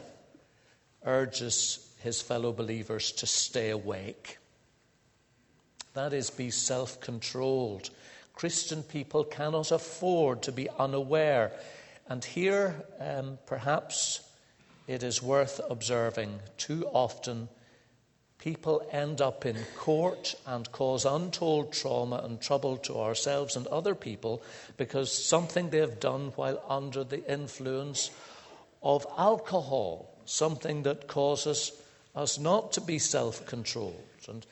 urges 1.03 1.91
his 2.03 2.21
fellow 2.21 2.51
believers 2.51 3.11
to 3.13 3.25
stay 3.25 3.69
awake. 3.69 4.37
That 5.93 6.13
is, 6.13 6.29
be 6.29 6.51
self 6.51 6.99
controlled. 6.99 7.89
Christian 8.41 8.81
people 8.81 9.23
cannot 9.23 9.71
afford 9.71 10.41
to 10.41 10.51
be 10.51 10.67
unaware. 10.79 11.51
And 12.09 12.25
here, 12.25 12.73
um, 12.99 13.37
perhaps 13.45 14.19
it 14.87 15.03
is 15.03 15.21
worth 15.21 15.61
observing 15.69 16.39
too 16.57 16.87
often 16.87 17.49
people 18.39 18.81
end 18.91 19.21
up 19.21 19.45
in 19.45 19.55
court 19.77 20.33
and 20.47 20.71
cause 20.71 21.05
untold 21.05 21.71
trauma 21.71 22.19
and 22.23 22.41
trouble 22.41 22.77
to 22.77 22.97
ourselves 22.97 23.55
and 23.55 23.67
other 23.67 23.93
people 23.93 24.41
because 24.75 25.13
something 25.13 25.69
they've 25.69 25.99
done 25.99 26.33
while 26.35 26.63
under 26.67 27.03
the 27.03 27.23
influence 27.31 28.09
of 28.81 29.05
alcohol, 29.19 30.17
something 30.25 30.81
that 30.81 31.07
causes 31.07 31.73
us 32.15 32.39
not 32.39 32.71
to 32.71 32.81
be 32.81 32.97
self 32.97 33.45
controlled. 33.45 34.01
And 34.27 34.43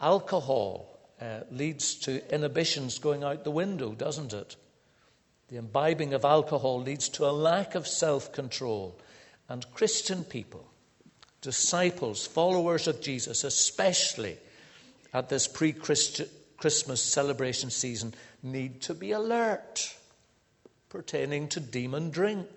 alcohol 0.00 0.99
uh, 1.20 1.40
leads 1.50 1.94
to 1.96 2.34
inhibitions 2.34 2.98
going 2.98 3.22
out 3.22 3.44
the 3.44 3.50
window, 3.50 3.92
doesn't 3.92 4.32
it? 4.32 4.56
The 5.48 5.56
imbibing 5.56 6.14
of 6.14 6.24
alcohol 6.24 6.80
leads 6.80 7.08
to 7.10 7.26
a 7.26 7.32
lack 7.32 7.74
of 7.74 7.86
self 7.86 8.32
control. 8.32 8.98
And 9.48 9.66
Christian 9.74 10.24
people 10.24 10.66
disciples, 11.40 12.26
followers 12.26 12.86
of 12.86 13.00
Jesus, 13.00 13.44
especially 13.44 14.36
at 15.12 15.28
this 15.28 15.48
pre 15.48 15.72
Christmas 15.72 17.02
celebration 17.02 17.70
season, 17.70 18.14
need 18.42 18.80
to 18.82 18.94
be 18.94 19.12
alert 19.12 19.96
pertaining 20.88 21.48
to 21.48 21.60
demon 21.60 22.10
drink, 22.10 22.48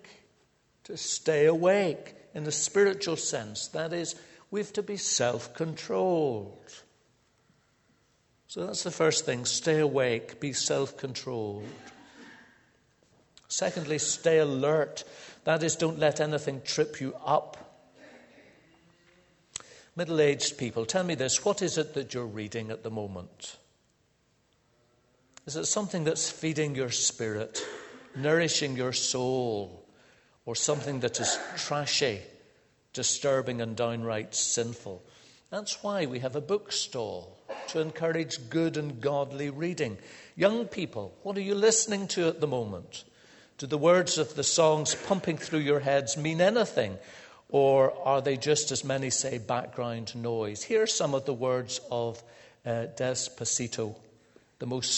to 0.84 0.96
stay 0.96 1.46
awake 1.46 2.14
in 2.34 2.44
the 2.44 2.52
spiritual 2.52 3.16
sense. 3.16 3.68
That 3.68 3.92
is, 3.92 4.14
we 4.50 4.60
have 4.60 4.72
to 4.74 4.82
be 4.82 4.96
self 4.96 5.54
controlled. 5.54 6.83
So 8.54 8.66
that's 8.66 8.84
the 8.84 8.92
first 8.92 9.26
thing 9.26 9.46
stay 9.46 9.80
awake, 9.80 10.38
be 10.38 10.52
self 10.52 10.96
controlled. 10.96 11.66
Secondly, 13.48 13.98
stay 13.98 14.38
alert. 14.38 15.02
That 15.42 15.64
is, 15.64 15.74
don't 15.74 15.98
let 15.98 16.20
anything 16.20 16.62
trip 16.62 17.00
you 17.00 17.16
up 17.26 17.64
Middle 19.96 20.20
aged 20.20 20.56
people, 20.56 20.86
tell 20.86 21.02
me 21.02 21.16
this 21.16 21.44
what 21.44 21.62
is 21.62 21.78
it 21.78 21.94
that 21.94 22.14
you're 22.14 22.26
reading 22.26 22.70
at 22.70 22.84
the 22.84 22.90
moment? 22.90 23.56
Is 25.46 25.56
it 25.56 25.66
something 25.66 26.04
that's 26.04 26.30
feeding 26.30 26.76
your 26.76 26.90
spirit, 26.90 27.64
nourishing 28.16 28.76
your 28.76 28.92
soul, 28.92 29.84
or 30.46 30.54
something 30.54 31.00
that 31.00 31.18
is 31.18 31.38
trashy, 31.56 32.20
disturbing, 32.92 33.60
and 33.60 33.76
downright 33.76 34.34
sinful? 34.34 35.02
That's 35.50 35.82
why 35.82 36.06
we 36.06 36.20
have 36.20 36.34
a 36.34 36.40
bookstall 36.40 37.36
to 37.68 37.80
encourage 37.80 38.50
good 38.50 38.76
and 38.76 39.00
godly 39.00 39.50
reading. 39.50 39.98
Young 40.36 40.66
people, 40.66 41.14
what 41.22 41.36
are 41.36 41.42
you 41.42 41.54
listening 41.54 42.08
to 42.08 42.28
at 42.28 42.40
the 42.40 42.46
moment? 42.46 43.04
Do 43.58 43.66
the 43.66 43.78
words 43.78 44.18
of 44.18 44.34
the 44.34 44.42
songs 44.42 44.94
pumping 44.94 45.38
through 45.38 45.60
your 45.60 45.80
heads 45.80 46.16
mean 46.16 46.40
anything? 46.40 46.98
Or 47.48 47.96
are 48.04 48.20
they 48.20 48.36
just, 48.36 48.72
as 48.72 48.84
many 48.84 49.10
say, 49.10 49.38
background 49.38 50.14
noise? 50.16 50.62
Here 50.64 50.82
are 50.82 50.88
some 50.88 51.14
of 51.14 51.24
the 51.24 51.34
words 51.34 51.80
of 51.90 52.20
uh, 52.66 52.86
Despacito, 52.96 53.94
the 54.58 54.66
most 54.66 54.92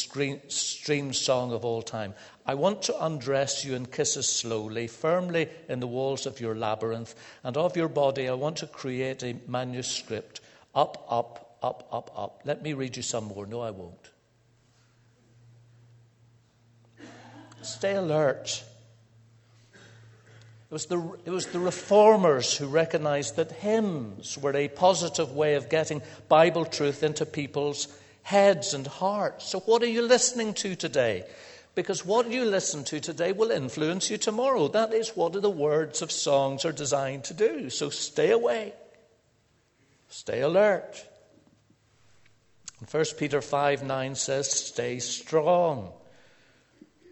streamed 0.48 1.16
song 1.16 1.52
of 1.52 1.64
all 1.66 1.82
time. 1.82 2.14
I 2.46 2.54
want 2.54 2.82
to 2.82 3.04
undress 3.04 3.64
you 3.64 3.74
in 3.74 3.86
kisses 3.86 4.28
slowly, 4.28 4.86
firmly 4.86 5.48
in 5.68 5.80
the 5.80 5.86
walls 5.86 6.24
of 6.24 6.40
your 6.40 6.54
labyrinth, 6.54 7.14
and 7.44 7.56
of 7.56 7.76
your 7.76 7.88
body 7.88 8.28
I 8.28 8.34
want 8.34 8.56
to 8.58 8.66
create 8.66 9.22
a 9.22 9.36
manuscript. 9.46 10.40
Up, 10.74 11.06
up, 11.10 11.45
up, 11.66 11.88
up, 11.90 12.10
up. 12.16 12.42
Let 12.44 12.62
me 12.62 12.72
read 12.72 12.96
you 12.96 13.02
some 13.02 13.24
more. 13.24 13.46
No, 13.46 13.60
I 13.60 13.70
won't. 13.70 14.10
Stay 17.62 17.96
alert. 17.96 18.62
It 19.74 20.72
was, 20.72 20.86
the, 20.86 21.18
it 21.24 21.30
was 21.30 21.46
the 21.46 21.58
reformers 21.58 22.56
who 22.56 22.66
recognized 22.66 23.36
that 23.36 23.52
hymns 23.52 24.38
were 24.38 24.54
a 24.54 24.68
positive 24.68 25.32
way 25.32 25.54
of 25.54 25.68
getting 25.68 26.02
Bible 26.28 26.64
truth 26.64 27.02
into 27.02 27.26
people's 27.26 27.88
heads 28.22 28.74
and 28.74 28.86
hearts. 28.86 29.48
So, 29.48 29.60
what 29.60 29.82
are 29.82 29.88
you 29.88 30.02
listening 30.02 30.54
to 30.54 30.74
today? 30.74 31.24
Because 31.74 32.04
what 32.04 32.30
you 32.30 32.44
listen 32.44 32.84
to 32.84 33.00
today 33.00 33.32
will 33.32 33.50
influence 33.50 34.10
you 34.10 34.18
tomorrow. 34.18 34.68
That 34.68 34.92
is 34.92 35.10
what 35.10 35.40
the 35.40 35.50
words 35.50 36.02
of 36.02 36.10
songs 36.10 36.64
are 36.64 36.72
designed 36.72 37.24
to 37.24 37.34
do. 37.34 37.70
So, 37.70 37.90
stay 37.90 38.30
awake, 38.30 38.74
stay 40.08 40.40
alert. 40.40 41.04
And 42.80 42.88
1 42.88 43.04
Peter 43.18 43.40
5 43.40 43.82
9 43.82 44.14
says, 44.14 44.50
Stay 44.50 44.98
strong, 44.98 45.92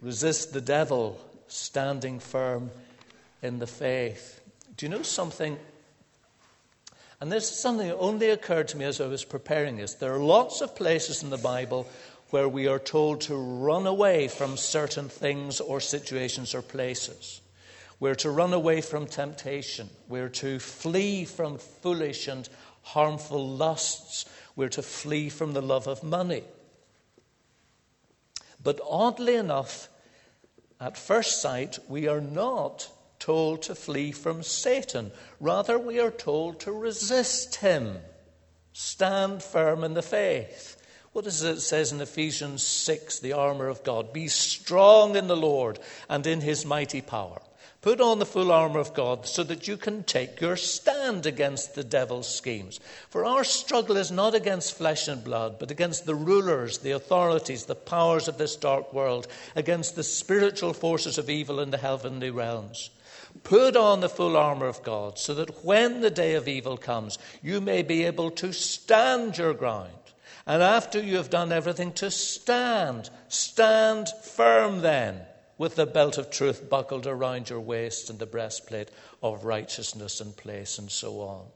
resist 0.01 0.53
the 0.53 0.61
devil, 0.61 1.21
standing 1.49 2.21
firm 2.21 2.71
in 3.43 3.59
the 3.59 3.67
faith. 3.67 4.41
Do 4.77 4.87
you 4.87 4.91
know 4.91 5.03
something? 5.03 5.59
And 7.21 7.33
this 7.33 7.51
is 7.51 7.59
something 7.59 7.89
that 7.89 7.97
only 7.97 8.31
occurred 8.31 8.69
to 8.69 8.77
me 8.77 8.85
as 8.85 9.01
I 9.01 9.07
was 9.07 9.25
preparing 9.25 9.77
this. 9.77 9.95
There 9.95 10.15
are 10.15 10.19
lots 10.19 10.61
of 10.61 10.77
places 10.77 11.23
in 11.23 11.31
the 11.31 11.39
Bible 11.39 11.87
where 12.31 12.49
we 12.49 12.67
are 12.67 12.79
told 12.79 13.21
to 13.23 13.37
run 13.37 13.87
away 13.87 14.29
from 14.29 14.57
certain 14.57 15.09
things 15.09 15.61
or 15.61 15.81
situations 15.81 16.55
or 16.55 16.63
places. 16.63 17.41
We're 18.01 18.17
to 18.17 18.31
run 18.31 18.53
away 18.53 18.81
from 18.81 19.07
temptation. 19.07 19.89
We're 20.09 20.29
to 20.31 20.59
flee 20.59 21.25
from 21.25 21.59
foolish 21.59 22.27
and 22.29 22.49
harmful 22.83 23.49
lusts. 23.49 24.27
We're 24.57 24.69
to 24.71 24.83
flee 24.83 25.29
from 25.29 25.53
the 25.53 25.63
love 25.63 25.87
of 25.87 26.03
money. 26.03 26.45
But 28.63 28.81
oddly 28.89 29.35
enough, 29.35 29.89
at 30.81 30.97
first 30.97 31.41
sight, 31.41 31.79
we 31.89 32.09
are 32.09 32.21
not 32.21 32.91
told 33.19 33.63
to 33.63 33.75
flee 33.75 34.13
from 34.13 34.43
Satan. 34.43 35.11
Rather, 35.41 35.79
we 35.79 36.01
are 36.01 36.11
told 36.11 36.61
to 36.61 36.73
resist 36.73 37.57
him. 37.57 37.99
Stand 38.73 39.43
firm 39.43 39.85
in 39.85 39.95
the 39.95 40.03
faith. 40.03 40.77
What 41.13 41.25
does 41.25 41.43
it 41.43 41.61
says 41.61 41.93
in 41.93 42.01
Ephesians 42.01 42.63
6, 42.65 43.21
the 43.21 43.35
armor 43.35 43.69
of 43.69 43.85
God? 43.85 44.13
Be 44.13 44.27
strong 44.29 45.15
in 45.15 45.29
the 45.29 45.37
Lord 45.37 45.79
and 46.09 46.27
in 46.27 46.41
his 46.41 46.67
mighty 46.67 47.01
power. 47.01 47.41
Put 47.85 48.01
on 48.01 48.19
the 48.19 48.25
full 48.25 48.51
armor 48.51 48.79
of 48.79 48.95
God 48.95 49.27
so 49.27 49.45
that 49.45 49.69
you 49.69 49.77
can 49.77 50.05
take 50.05 50.41
your 50.41 50.57
stand 50.57 51.27
against 51.27 51.75
the 51.75 51.85
devil's 51.85 52.27
schemes. 52.27 52.81
For 53.11 53.27
our 53.27 53.45
struggle 53.45 53.99
is 53.99 54.11
not 54.11 54.35
against 54.35 54.79
flesh 54.79 55.07
and 55.07 55.23
blood, 55.23 55.59
but 55.59 55.71
against 55.71 56.07
the 56.07 56.15
rulers, 56.15 56.79
the 56.79 56.93
authorities, 56.93 57.67
the 57.67 57.75
powers 57.75 58.27
of 58.27 58.39
this 58.39 58.57
dark 58.57 58.95
world, 58.95 59.29
against 59.55 59.97
the 59.97 60.03
spiritual 60.03 60.73
forces 60.73 61.19
of 61.19 61.29
evil 61.29 61.61
in 61.61 61.73
the 61.73 61.77
heavenly 61.77 62.31
realms. 62.31 62.89
Put 63.43 63.77
on 63.77 64.01
the 64.01 64.09
full 64.09 64.39
armor 64.39 64.67
of 64.67 64.83
God 64.83 65.19
so 65.19 65.35
that 65.35 65.63
when 65.63 66.01
the 66.01 66.09
day 66.09 66.37
of 66.37 66.49
evil 66.49 66.79
comes, 66.79 67.19
you 67.43 67.61
may 67.61 67.83
be 67.83 68.05
able 68.05 68.31
to 68.31 68.55
stand 68.55 69.37
your 69.37 69.53
ground. 69.53 69.91
And 70.47 70.63
after 70.63 71.03
you 71.03 71.19
have 71.19 71.29
done 71.29 71.53
everything, 71.53 71.93
to 71.93 72.11
stand. 72.11 73.11
Stand 73.29 74.09
firm 74.23 74.81
then, 74.81 75.21
with 75.59 75.77
the 75.77 75.87
belt 75.87 76.19
of 76.19 76.31
truth 76.31 76.69
buckled 76.69 77.07
around 77.07 77.51
your 77.51 77.61
waist 77.61 78.11
and 78.11 78.19
the 78.19 78.27
breastplate 78.27 78.91
of 79.23 79.45
righteousness 79.45 80.21
in 80.21 80.33
place, 80.33 80.79
and 80.79 80.91
so 80.91 81.21
on. 81.21 81.47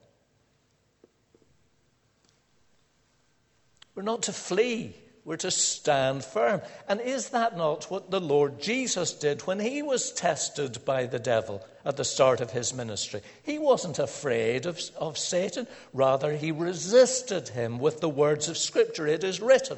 We're 3.94 4.02
not 4.02 4.22
to 4.24 4.32
flee 4.32 4.94
we're 5.28 5.36
to 5.36 5.50
stand 5.50 6.24
firm. 6.24 6.62
And 6.88 7.02
is 7.02 7.28
that 7.28 7.54
not 7.54 7.90
what 7.90 8.10
the 8.10 8.18
Lord 8.18 8.62
Jesus 8.62 9.12
did 9.12 9.42
when 9.42 9.60
he 9.60 9.82
was 9.82 10.10
tested 10.10 10.82
by 10.86 11.04
the 11.04 11.18
devil 11.18 11.62
at 11.84 11.98
the 11.98 12.04
start 12.06 12.40
of 12.40 12.52
his 12.52 12.72
ministry? 12.72 13.20
He 13.42 13.58
wasn't 13.58 13.98
afraid 13.98 14.64
of, 14.64 14.80
of 14.96 15.18
Satan, 15.18 15.66
rather, 15.92 16.34
he 16.34 16.50
resisted 16.50 17.48
him 17.48 17.78
with 17.78 18.00
the 18.00 18.08
words 18.08 18.48
of 18.48 18.56
Scripture. 18.56 19.06
It 19.06 19.22
is 19.22 19.42
written. 19.42 19.76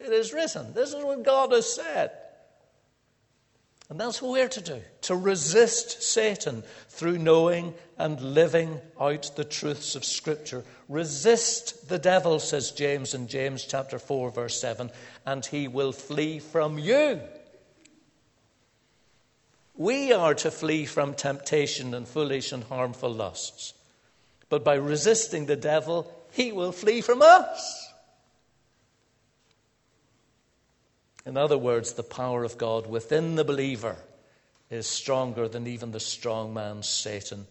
It 0.00 0.12
is 0.12 0.32
written. 0.32 0.74
This 0.74 0.92
is 0.92 1.04
what 1.04 1.22
God 1.22 1.52
has 1.52 1.72
said. 1.72 2.10
And 3.90 3.98
that's 3.98 4.20
what 4.20 4.32
we're 4.32 4.48
to 4.48 4.60
do 4.60 4.82
to 5.02 5.16
resist 5.16 6.02
Satan 6.02 6.62
through 6.90 7.18
knowing 7.18 7.72
and 7.96 8.20
living 8.20 8.80
out 9.00 9.30
the 9.34 9.44
truths 9.44 9.94
of 9.94 10.04
Scripture. 10.04 10.62
Resist 10.88 11.88
the 11.88 11.98
devil, 11.98 12.38
says 12.38 12.70
James 12.70 13.14
in 13.14 13.28
James 13.28 13.64
chapter 13.64 13.98
4, 13.98 14.30
verse 14.30 14.60
7, 14.60 14.90
and 15.24 15.44
he 15.46 15.68
will 15.68 15.92
flee 15.92 16.38
from 16.38 16.78
you. 16.78 17.20
We 19.74 20.12
are 20.12 20.34
to 20.34 20.50
flee 20.50 20.84
from 20.84 21.14
temptation 21.14 21.94
and 21.94 22.06
foolish 22.06 22.52
and 22.52 22.64
harmful 22.64 23.12
lusts. 23.12 23.72
But 24.50 24.64
by 24.64 24.74
resisting 24.74 25.46
the 25.46 25.56
devil, 25.56 26.12
he 26.32 26.52
will 26.52 26.72
flee 26.72 27.00
from 27.00 27.22
us. 27.22 27.87
In 31.28 31.36
other 31.36 31.58
words, 31.58 31.92
the 31.92 32.02
power 32.02 32.42
of 32.42 32.56
God 32.56 32.86
within 32.86 33.34
the 33.34 33.44
believer 33.44 33.96
is 34.70 34.86
stronger 34.86 35.46
than 35.46 35.66
even 35.66 35.92
the 35.92 36.00
strong 36.00 36.54
man 36.54 36.82
Satan. 36.82 37.46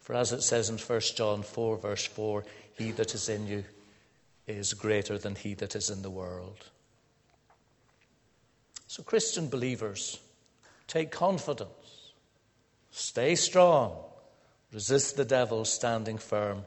For 0.00 0.14
as 0.14 0.32
it 0.32 0.42
says 0.42 0.68
in 0.68 0.76
1 0.76 1.00
John 1.16 1.42
4, 1.42 1.78
verse 1.78 2.04
4, 2.04 2.44
he 2.76 2.90
that 2.90 3.14
is 3.14 3.30
in 3.30 3.46
you 3.46 3.64
is 4.46 4.74
greater 4.74 5.16
than 5.16 5.34
he 5.34 5.54
that 5.54 5.74
is 5.74 5.88
in 5.88 6.02
the 6.02 6.10
world. 6.10 6.68
So, 8.86 9.02
Christian 9.02 9.48
believers, 9.48 10.20
take 10.86 11.10
confidence, 11.10 12.12
stay 12.90 13.34
strong, 13.34 13.96
resist 14.74 15.16
the 15.16 15.24
devil, 15.24 15.64
standing 15.64 16.18
firm 16.18 16.66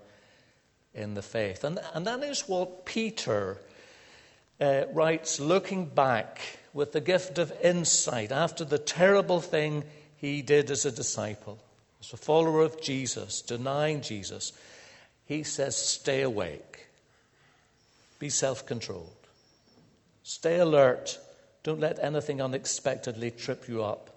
in 0.95 1.13
the 1.13 1.21
faith. 1.21 1.63
And, 1.63 1.77
and 1.93 2.07
that 2.07 2.23
is 2.23 2.49
what 2.49 2.87
Peter 2.87 3.59
uh, 4.59 4.83
writes, 4.93 5.39
looking 5.39 5.85
back 5.85 6.39
with 6.73 6.91
the 6.91 7.01
gift 7.01 7.37
of 7.37 7.53
insight 7.63 8.31
after 8.31 8.63
the 8.65 8.77
terrible 8.77 9.41
thing 9.41 9.83
he 10.17 10.41
did 10.41 10.71
as 10.71 10.85
a 10.85 10.91
disciple, 10.91 11.59
as 11.99 12.13
a 12.13 12.17
follower 12.17 12.61
of 12.61 12.81
Jesus, 12.81 13.41
denying 13.41 14.01
Jesus, 14.01 14.53
he 15.25 15.43
says, 15.43 15.75
Stay 15.75 16.21
awake, 16.21 16.87
be 18.19 18.29
self 18.29 18.65
controlled, 18.65 19.27
stay 20.23 20.59
alert, 20.59 21.19
don't 21.63 21.79
let 21.79 21.99
anything 21.99 22.41
unexpectedly 22.41 23.31
trip 23.31 23.67
you 23.67 23.83
up, 23.83 24.09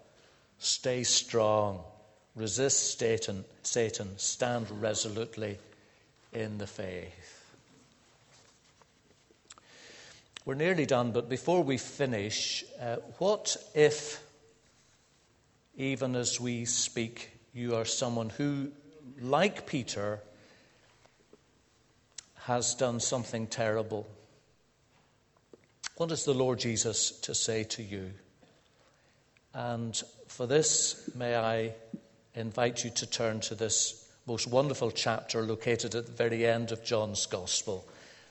stay 0.59 1.03
strong, 1.03 1.83
resist 2.39 2.99
Satan, 2.99 3.45
Satan. 3.63 4.17
Stand 4.17 4.71
resolutely 4.81 5.59
in 6.33 6.59
the 6.59 6.67
faith. 6.67 7.38
We're 10.49 10.55
nearly 10.55 10.87
done, 10.87 11.13
but 11.13 11.29
before 11.29 11.63
we 11.63 11.77
finish, 11.77 12.65
uh, 12.81 12.97
what 13.19 13.55
if, 13.75 14.25
even 15.77 16.17
as 16.17 16.41
we 16.41 16.65
speak, 16.65 17.33
you 17.53 17.75
are 17.75 17.85
someone 17.85 18.31
who, 18.31 18.73
like 19.21 19.67
Peter, 19.67 20.21
has 22.45 22.75
done 22.75 22.99
something 22.99 23.47
terrible? 23.47 24.07
What 25.99 26.13
is 26.13 26.25
the 26.25 26.33
Lord 26.33 26.61
Jesus 26.61 27.11
to 27.21 27.35
say 27.35 27.65
to 27.65 27.83
you? 27.83 28.13
And 29.53 30.03
for 30.29 30.47
this, 30.47 31.11
may 31.15 31.37
I 31.37 31.75
invite 32.35 32.85
you 32.85 32.91
to 32.93 33.07
turn 33.07 33.41
to 33.41 33.55
this 33.55 34.09
most 34.27 34.47
wonderful 34.47 34.93
chapter 34.93 35.43
located 35.43 35.95
at 35.95 36.07
the 36.07 36.13
very 36.13 36.47
end 36.47 36.73
of 36.73 36.83
John's 36.83 37.27
Gospel. 37.27 37.87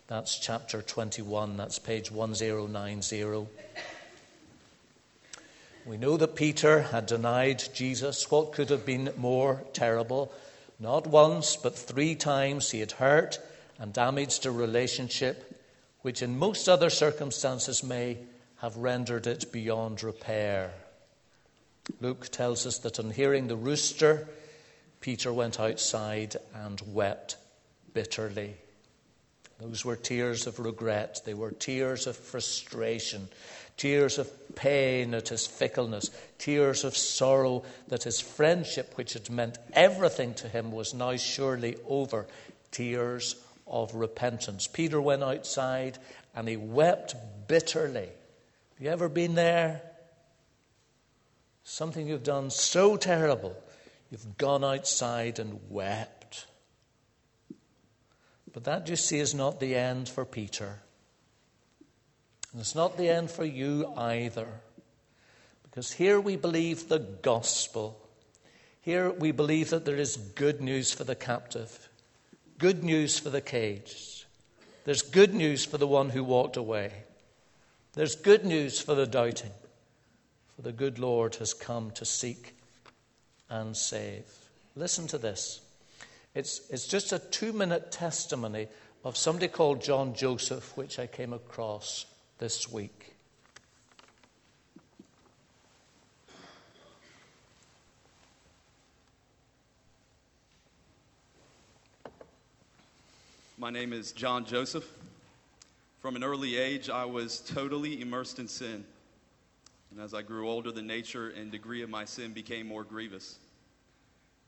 That's 0.07 0.39
chapter 0.39 0.81
21, 0.81 1.57
that's 1.57 1.79
page 1.79 2.11
1090. 2.11 3.47
We 5.85 5.97
know 5.97 6.15
that 6.15 6.35
Peter 6.35 6.83
had 6.83 7.07
denied 7.07 7.61
Jesus. 7.73 8.31
What 8.31 8.53
could 8.53 8.69
have 8.69 8.85
been 8.85 9.11
more 9.17 9.63
terrible? 9.73 10.31
Not 10.79 11.07
once, 11.07 11.57
but 11.57 11.75
three 11.75 12.15
times 12.15 12.71
he 12.71 12.79
had 12.79 12.93
hurt 12.93 13.37
and 13.79 13.91
damaged 13.91 14.45
a 14.45 14.51
relationship 14.51 15.61
which, 16.03 16.21
in 16.21 16.39
most 16.39 16.69
other 16.69 16.89
circumstances, 16.89 17.83
may 17.83 18.17
have 18.59 18.77
rendered 18.77 19.27
it 19.27 19.51
beyond 19.51 20.03
repair. 20.03 20.71
Luke 21.99 22.29
tells 22.29 22.65
us 22.65 22.77
that 22.77 22.97
on 22.97 23.11
hearing 23.11 23.47
the 23.47 23.57
rooster, 23.57 24.29
Peter 25.01 25.33
went 25.33 25.59
outside 25.59 26.37
and 26.53 26.81
wept 26.93 27.35
bitterly. 27.93 28.55
Those 29.59 29.83
were 29.83 29.95
tears 29.95 30.45
of 30.45 30.59
regret. 30.59 31.21
They 31.25 31.33
were 31.33 31.51
tears 31.51 32.05
of 32.05 32.15
frustration, 32.15 33.27
tears 33.75 34.19
of 34.19 34.55
pain 34.55 35.13
at 35.13 35.29
his 35.29 35.47
fickleness, 35.47 36.11
tears 36.37 36.83
of 36.83 36.95
sorrow 36.95 37.63
that 37.87 38.03
his 38.03 38.19
friendship, 38.19 38.93
which 38.95 39.13
had 39.13 39.29
meant 39.29 39.57
everything 39.73 40.35
to 40.35 40.47
him, 40.47 40.71
was 40.71 40.93
now 40.93 41.15
surely 41.15 41.77
over, 41.87 42.27
tears 42.71 43.35
of 43.65 43.95
repentance. 43.95 44.67
Peter 44.67 45.01
went 45.01 45.23
outside 45.23 45.97
and 46.35 46.47
he 46.47 46.55
wept 46.55 47.15
bitterly. 47.47 48.09
Have 48.77 48.81
you 48.85 48.89
ever 48.89 49.09
been 49.09 49.33
there? 49.33 49.81
Something 51.63 52.07
you've 52.07 52.23
done 52.23 52.49
so 52.51 52.95
terrible, 52.95 53.55
you've 54.11 54.37
gone 54.37 54.63
outside 54.63 55.39
and 55.39 55.59
wept. 55.69 56.16
But 58.53 58.63
that, 58.63 58.87
you 58.89 58.95
see, 58.95 59.19
is 59.19 59.35
not 59.35 59.59
the 59.59 59.75
end 59.75 60.09
for 60.09 60.25
Peter. 60.25 60.79
And 62.51 62.61
it's 62.61 62.75
not 62.75 62.97
the 62.97 63.09
end 63.09 63.29
for 63.29 63.45
you 63.45 63.91
either. 63.95 64.47
Because 65.63 65.91
here 65.91 66.19
we 66.19 66.35
believe 66.35 66.87
the 66.89 66.99
gospel. 66.99 67.99
Here 68.81 69.11
we 69.11 69.31
believe 69.31 69.69
that 69.69 69.85
there 69.85 69.97
is 69.97 70.17
good 70.17 70.61
news 70.61 70.93
for 70.93 71.03
the 71.03 71.15
captive, 71.15 71.89
good 72.57 72.83
news 72.83 73.19
for 73.19 73.29
the 73.29 73.41
caged. 73.41 74.25
There's 74.85 75.01
good 75.01 75.33
news 75.33 75.65
for 75.65 75.77
the 75.77 75.85
one 75.85 76.09
who 76.09 76.23
walked 76.23 76.57
away. 76.57 76.93
There's 77.93 78.15
good 78.15 78.45
news 78.45 78.79
for 78.79 78.95
the 78.95 79.05
doubting. 79.05 79.51
For 80.55 80.61
the 80.61 80.71
good 80.71 80.97
Lord 80.97 81.35
has 81.35 81.53
come 81.53 81.91
to 81.91 82.05
seek 82.05 82.55
and 83.49 83.75
save. 83.75 84.25
Listen 84.75 85.05
to 85.07 85.17
this. 85.17 85.61
It's, 86.37 86.61
it's 86.69 86.85
just 86.85 87.13
a 87.13 87.17
two 87.17 87.51
minute 87.51 87.91
testimony 87.91 88.67
of 89.03 89.17
somebody 89.17 89.47
called 89.47 89.81
John 89.81 90.13
Joseph, 90.13 90.77
which 90.77 90.99
I 90.99 91.07
came 91.07 91.33
across 91.33 92.05
this 92.37 92.71
week. 92.71 93.15
My 103.57 103.71
name 103.71 103.91
is 103.91 104.11
John 104.11 104.45
Joseph. 104.45 104.87
From 106.01 106.15
an 106.15 106.23
early 106.23 106.55
age, 106.57 106.91
I 106.91 107.05
was 107.05 107.39
totally 107.39 107.99
immersed 107.99 108.37
in 108.37 108.47
sin. 108.47 108.85
And 109.89 109.99
as 109.99 110.13
I 110.13 110.21
grew 110.21 110.47
older, 110.47 110.71
the 110.71 110.83
nature 110.83 111.29
and 111.29 111.51
degree 111.51 111.81
of 111.81 111.89
my 111.89 112.05
sin 112.05 112.33
became 112.33 112.67
more 112.67 112.83
grievous. 112.83 113.39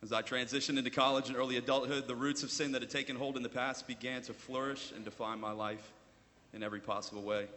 As 0.02 0.14
I 0.14 0.22
transitioned 0.22 0.78
into 0.78 0.90
college 0.90 1.28
and 1.28 1.36
early 1.36 1.58
adulthood, 1.58 2.08
the 2.08 2.16
roots 2.16 2.42
of 2.42 2.52
sin 2.52 2.72
that 2.72 2.82
had 2.82 2.90
taken 2.90 3.18
hold 3.18 3.36
in 3.36 3.44
the 3.44 3.50
past 3.50 3.86
began 3.86 4.22
to 4.24 4.34
flourish 4.34 4.94
and 4.96 5.04
define 5.04 5.42
my 5.42 5.52
life 5.52 5.92
in 6.54 6.64
every 6.64 6.80
possible 6.80 7.22
way. 7.22 7.48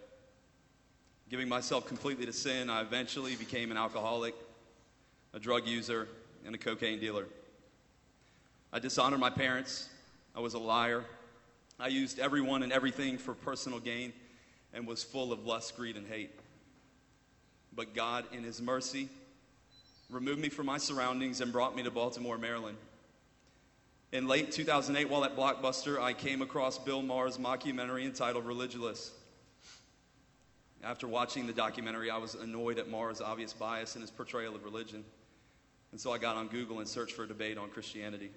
Giving 1.30 1.48
myself 1.48 1.86
completely 1.86 2.26
to 2.26 2.32
sin, 2.32 2.68
I 2.68 2.80
eventually 2.80 3.36
became 3.36 3.70
an 3.70 3.76
alcoholic, 3.76 4.34
a 5.32 5.38
drug 5.38 5.66
user, 5.66 6.08
and 6.44 6.54
a 6.54 6.58
cocaine 6.58 6.98
dealer. 6.98 7.26
I 8.72 8.80
dishonored 8.80 9.20
my 9.20 9.30
parents. 9.30 9.88
I 10.34 10.40
was 10.40 10.54
a 10.54 10.58
liar. 10.58 11.04
I 11.78 11.88
used 11.88 12.18
everyone 12.18 12.64
and 12.64 12.72
everything 12.72 13.18
for 13.18 13.34
personal 13.34 13.78
gain 13.78 14.12
and 14.74 14.86
was 14.86 15.04
full 15.04 15.32
of 15.32 15.46
lust, 15.46 15.76
greed, 15.76 15.96
and 15.96 16.08
hate. 16.08 16.30
But 17.74 17.94
God, 17.94 18.24
in 18.32 18.42
His 18.42 18.60
mercy, 18.60 19.08
removed 20.12 20.40
me 20.40 20.48
from 20.48 20.66
my 20.66 20.78
surroundings 20.78 21.40
and 21.40 21.52
brought 21.52 21.74
me 21.74 21.82
to 21.82 21.90
Baltimore, 21.90 22.38
Maryland. 22.38 22.76
In 24.12 24.28
late 24.28 24.52
2008, 24.52 25.08
while 25.08 25.24
at 25.24 25.36
Blockbuster, 25.36 25.98
I 25.98 26.12
came 26.12 26.42
across 26.42 26.78
Bill 26.78 27.00
Maher's 27.00 27.38
mockumentary 27.38 28.04
entitled 28.04 28.44
Religulous. 28.44 29.10
After 30.84 31.08
watching 31.08 31.46
the 31.46 31.52
documentary, 31.52 32.10
I 32.10 32.18
was 32.18 32.34
annoyed 32.34 32.78
at 32.78 32.90
Maher's 32.90 33.20
obvious 33.20 33.52
bias 33.52 33.94
in 33.94 34.02
his 34.02 34.10
portrayal 34.10 34.54
of 34.54 34.64
religion. 34.64 35.04
And 35.92 36.00
so 36.00 36.12
I 36.12 36.18
got 36.18 36.36
on 36.36 36.48
Google 36.48 36.80
and 36.80 36.88
searched 36.88 37.14
for 37.14 37.24
a 37.24 37.28
debate 37.28 37.56
on 37.56 37.70
Christianity. 37.70 38.30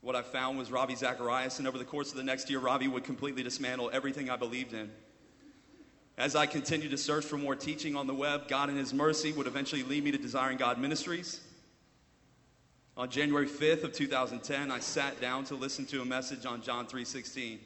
What 0.00 0.14
I 0.14 0.22
found 0.22 0.58
was 0.58 0.70
Ravi 0.70 0.94
Zacharias, 0.94 1.58
and 1.58 1.66
over 1.66 1.78
the 1.78 1.84
course 1.84 2.10
of 2.10 2.16
the 2.16 2.22
next 2.22 2.50
year, 2.50 2.58
Ravi 2.58 2.86
would 2.86 3.04
completely 3.04 3.42
dismantle 3.42 3.90
everything 3.92 4.28
I 4.28 4.36
believed 4.36 4.74
in. 4.74 4.90
As 6.18 6.34
I 6.34 6.46
continued 6.46 6.90
to 6.90 6.98
search 6.98 7.24
for 7.24 7.38
more 7.38 7.54
teaching 7.54 7.94
on 7.94 8.08
the 8.08 8.14
web, 8.14 8.48
God 8.48 8.70
in 8.70 8.76
His 8.76 8.92
mercy 8.92 9.30
would 9.30 9.46
eventually 9.46 9.84
lead 9.84 10.02
me 10.02 10.10
to 10.10 10.18
Desiring 10.18 10.58
God 10.58 10.80
Ministries. 10.80 11.40
On 12.96 13.08
January 13.08 13.46
5th 13.46 13.84
of 13.84 13.92
2010, 13.92 14.72
I 14.72 14.80
sat 14.80 15.20
down 15.20 15.44
to 15.44 15.54
listen 15.54 15.86
to 15.86 16.02
a 16.02 16.04
message 16.04 16.44
on 16.44 16.60
John 16.60 16.88
3:16. 16.88 17.60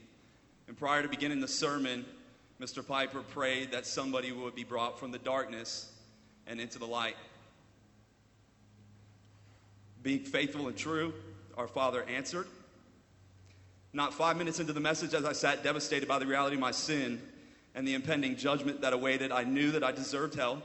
And 0.69 0.77
prior 0.77 1.01
to 1.01 1.09
beginning 1.09 1.41
the 1.41 1.49
sermon, 1.49 2.05
Mr. 2.61 2.87
Piper 2.87 3.23
prayed 3.23 3.73
that 3.73 3.87
somebody 3.87 4.33
would 4.33 4.55
be 4.55 4.65
brought 4.65 5.01
from 5.01 5.12
the 5.12 5.19
darkness 5.19 5.91
and 6.47 6.61
into 6.61 6.79
the 6.79 6.87
light. 6.87 7.17
Being 10.03 10.25
faithful 10.25 10.69
and 10.69 10.77
true, 10.77 11.15
our 11.57 11.69
Father 11.69 12.03
answered. 12.03 12.49
Not 13.95 14.12
five 14.12 14.37
minutes 14.37 14.61
into 14.61 14.75
the 14.75 14.81
message, 14.81 15.15
as 15.15 15.25
I 15.25 15.33
sat 15.33 15.65
devastated 15.65 16.07
by 16.07 16.19
the 16.19 16.27
reality 16.27 16.57
of 16.57 16.61
my 16.61 16.71
sin, 16.71 17.32
and 17.74 17.87
the 17.87 17.94
impending 17.94 18.37
judgment 18.37 18.82
that 18.82 18.92
awaited, 18.92 19.32
I 19.32 19.44
knew 19.44 19.70
that 19.72 19.82
I 19.82 19.92
deserved 19.92 20.35
hell. 20.35 20.62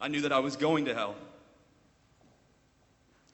I 0.00 0.08
knew 0.08 0.22
that 0.22 0.32
I 0.32 0.40
was 0.40 0.56
going 0.56 0.84
to 0.86 0.94
hell. 0.94 1.14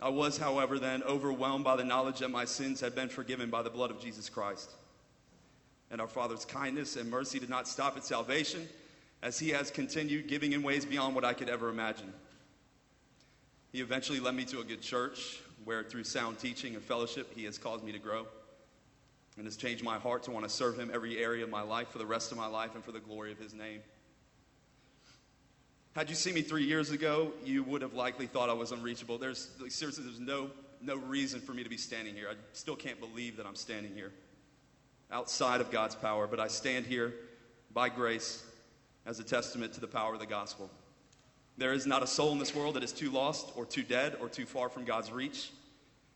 I 0.01 0.09
was, 0.09 0.37
however, 0.37 0.79
then 0.79 1.03
overwhelmed 1.05 1.65
by 1.65 1.77
the 1.77 1.85
knowledge 1.85 2.19
that 2.19 2.31
my 2.31 2.45
sins 2.45 2.81
had 2.81 2.95
been 2.95 3.09
forgiven 3.09 3.51
by 3.51 3.63
the 3.63 3.71
blood 3.71 3.91
of 3.91 4.01
Jesus 4.01 4.29
Christ. 4.29 4.71
And 5.91 6.01
our 6.01 6.09
Father's 6.09 6.45
kindness 6.45 6.97
and 6.97 7.11
mercy 7.11 7.39
did 7.39 7.49
not 7.49 7.69
stop 7.69 7.97
at 7.97 8.05
salvation, 8.05 8.69
as 9.23 9.39
He 9.39 9.51
has 9.51 9.71
continued 9.71 10.27
giving 10.27 10.53
in 10.53 10.63
ways 10.63 10.85
beyond 10.85 11.15
what 11.15 11.25
I 11.25 11.33
could 11.33 11.49
ever 11.49 11.69
imagine. 11.69 12.13
He 13.73 13.81
eventually 13.81 14.21
led 14.21 14.35
me 14.35 14.45
to 14.47 14.61
a 14.61 14.65
good 14.65 14.83
church 14.83 15.41
where, 15.65 15.85
through 15.85 16.05
sound 16.05 16.39
teaching 16.39 16.75
and 16.75 16.83
fellowship, 16.83 17.33
He 17.35 17.45
has 17.45 17.57
caused 17.57 17.85
me 17.85 17.93
to 17.93 17.99
grow 17.99 18.27
and 19.37 19.47
has 19.47 19.57
changed 19.57 19.83
my 19.83 19.99
heart 19.99 20.25
to 20.25 20.31
want 20.31 20.45
to 20.45 20.51
serve 20.51 20.79
Him 20.79 20.91
every 20.93 21.19
area 21.19 21.45
of 21.45 21.51
my 21.51 21.63
life 21.63 21.89
for 21.89 21.99
the 21.99 22.07
rest 22.07 22.33
of 22.33 22.39
my 22.39 22.47
life 22.47 22.75
and 22.75 22.85
for 22.85 22.93
the 22.93 23.01
glory 23.01 23.33
of 23.33 23.39
His 23.39 23.55
name. 23.55 23.81
Had 25.95 26.09
you 26.09 26.15
seen 26.15 26.35
me 26.35 26.43
three 26.43 26.65
years 26.65 26.91
ago, 26.91 27.33
you 27.45 27.63
would 27.65 27.83
have 27.83 27.95
likely 27.95 28.27
thought 28.27 28.49
I 28.49 28.55
was 28.55 28.73
unreachable. 28.73 29.19
There's 29.19 29.51
like, 29.61 29.71
seriously, 29.71 30.05
there's 30.05 30.21
no 30.21 30.51
no 30.83 30.97
reason 30.97 31.41
for 31.41 31.53
me 31.53 31.63
to 31.63 31.69
be 31.69 31.77
standing 31.77 32.15
here. 32.15 32.29
I 32.29 32.35
still 32.53 32.77
can't 32.77 32.99
believe 32.99 33.37
that 33.37 33.47
I'm 33.47 33.55
standing 33.55 33.95
here 33.95 34.13
outside 35.11 35.61
of 35.61 35.71
God's 35.71 35.95
power, 35.95 36.27
but 36.27 36.41
I 36.41 36.49
stand 36.49 36.87
here 36.87 37.15
by 37.73 37.89
grace 37.89 38.45
as 39.07 39.21
a 39.21 39.25
testament 39.25 39.75
to 39.75 39.81
the 39.81 39.87
power 39.87 40.15
of 40.15 40.21
the 40.21 40.27
gospel. 40.27 40.71
There 41.59 41.73
is 41.73 41.87
not 41.87 42.03
a 42.03 42.07
soul 42.07 42.33
in 42.33 42.39
this 42.39 42.55
world 42.55 42.75
that 42.75 42.83
is 42.83 42.93
too 42.93 43.11
lost 43.11 43.53
or 43.57 43.67
too 43.67 43.83
dead 43.83 44.17
or 44.21 44.29
too 44.29 44.47
far 44.47 44.69
from 44.69 44.85
God's 44.85 45.13
reach. 45.13 45.51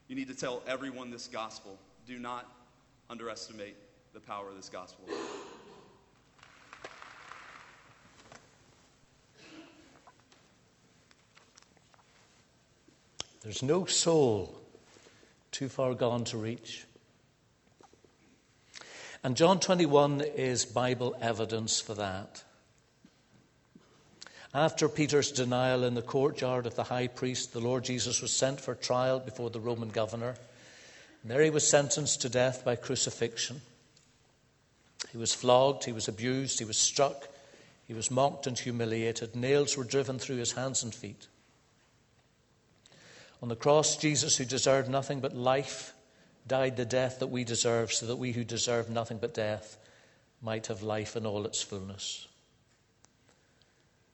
You 0.09 0.17
need 0.17 0.29
to 0.29 0.35
tell 0.35 0.63
everyone 0.67 1.11
this 1.11 1.29
gospel. 1.29 1.79
Do 2.07 2.19
not 2.19 2.51
underestimate 3.09 3.77
the 4.13 4.21
power 4.21 4.49
of 4.49 4.57
this 4.57 4.69
gospel. 4.69 5.05
There's 13.43 13.63
no 13.63 13.85
soul 13.85 14.59
too 15.53 15.69
far 15.69 15.95
gone 15.95 16.25
to 16.25 16.37
reach. 16.37 16.85
And 19.23 19.37
John 19.37 19.61
21 19.61 20.21
is 20.21 20.65
Bible 20.65 21.17
evidence 21.21 21.81
for 21.81 21.95
that. 21.95 22.43
After 24.53 24.89
Peter's 24.89 25.31
denial 25.31 25.85
in 25.85 25.95
the 25.95 26.03
courtyard 26.03 26.67
of 26.67 26.75
the 26.75 26.85
high 26.85 27.09
priest, 27.09 27.53
the 27.53 27.61
Lord 27.61 27.85
Jesus 27.85 28.23
was 28.23 28.33
sent 28.33 28.61
for 28.61 28.75
trial 28.75 29.21
before 29.21 29.51
the 29.51 29.61
Roman 29.61 29.91
governor. 29.91 30.35
He 31.25 31.51
was 31.51 31.69
sentenced 31.69 32.23
to 32.23 32.29
death 32.29 32.65
by 32.65 32.77
crucifixion. 32.77 33.61
He 35.11 35.19
was 35.19 35.35
flogged, 35.35 35.85
he 35.85 35.93
was 35.93 36.09
abused, 36.09 36.59
he 36.59 36.65
was 36.65 36.79
struck, 36.79 37.29
he 37.87 37.95
was 37.95 38.11
mocked 38.11 38.47
and 38.47 38.59
humiliated. 38.59 39.37
Nails 39.37 39.77
were 39.77 39.85
driven 39.85 40.19
through 40.19 40.37
his 40.37 40.53
hands 40.53 40.83
and 40.83 40.95
feet. 40.95 41.27
On 43.43 43.49
the 43.49 43.57
cross, 43.57 43.97
Jesus, 43.97 44.37
who 44.37 44.45
deserved 44.45 44.89
nothing 44.89 45.21
but 45.21 45.37
life, 45.37 45.93
died 46.47 46.77
the 46.77 46.85
death 46.85 47.19
that 47.19 47.27
we 47.29 47.45
deserve, 47.45 47.93
so 47.93 48.07
that 48.07 48.17
we 48.17 48.33
who 48.33 48.45
deserve 48.45 48.89
nothing 48.89 49.19
but 49.19 49.35
death 49.35 49.77
might 50.41 50.67
have 50.69 50.83
life 50.83 51.17
in 51.17 51.27
all 51.27 51.45
its 51.45 51.63
fullness. 51.63 52.29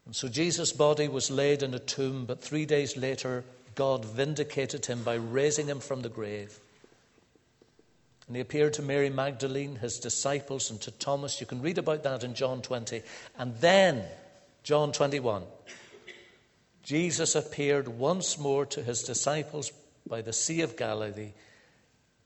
And 0.06 0.16
so 0.16 0.28
Jesus' 0.28 0.72
body 0.72 1.08
was 1.08 1.30
laid 1.30 1.62
in 1.62 1.74
a 1.74 1.78
tomb, 1.78 2.26
but 2.26 2.42
three 2.42 2.66
days 2.66 2.96
later, 2.96 3.44
God 3.74 4.04
vindicated 4.04 4.86
him 4.86 5.02
by 5.02 5.14
raising 5.14 5.66
him 5.66 5.80
from 5.80 6.02
the 6.02 6.08
grave. 6.08 6.58
And 8.26 8.36
he 8.36 8.42
appeared 8.42 8.74
to 8.74 8.82
Mary 8.82 9.10
Magdalene, 9.10 9.76
his 9.76 9.98
disciples, 9.98 10.70
and 10.70 10.80
to 10.82 10.90
Thomas. 10.92 11.40
You 11.40 11.46
can 11.46 11.60
read 11.60 11.78
about 11.78 12.02
that 12.04 12.24
in 12.24 12.34
John 12.34 12.62
20. 12.62 13.02
And 13.38 13.56
then, 13.56 14.04
John 14.62 14.92
21, 14.92 15.42
Jesus 16.82 17.34
appeared 17.34 17.88
once 17.88 18.38
more 18.38 18.64
to 18.66 18.82
his 18.82 19.02
disciples 19.02 19.72
by 20.06 20.22
the 20.22 20.32
Sea 20.32 20.62
of 20.62 20.76
Galilee, 20.76 21.32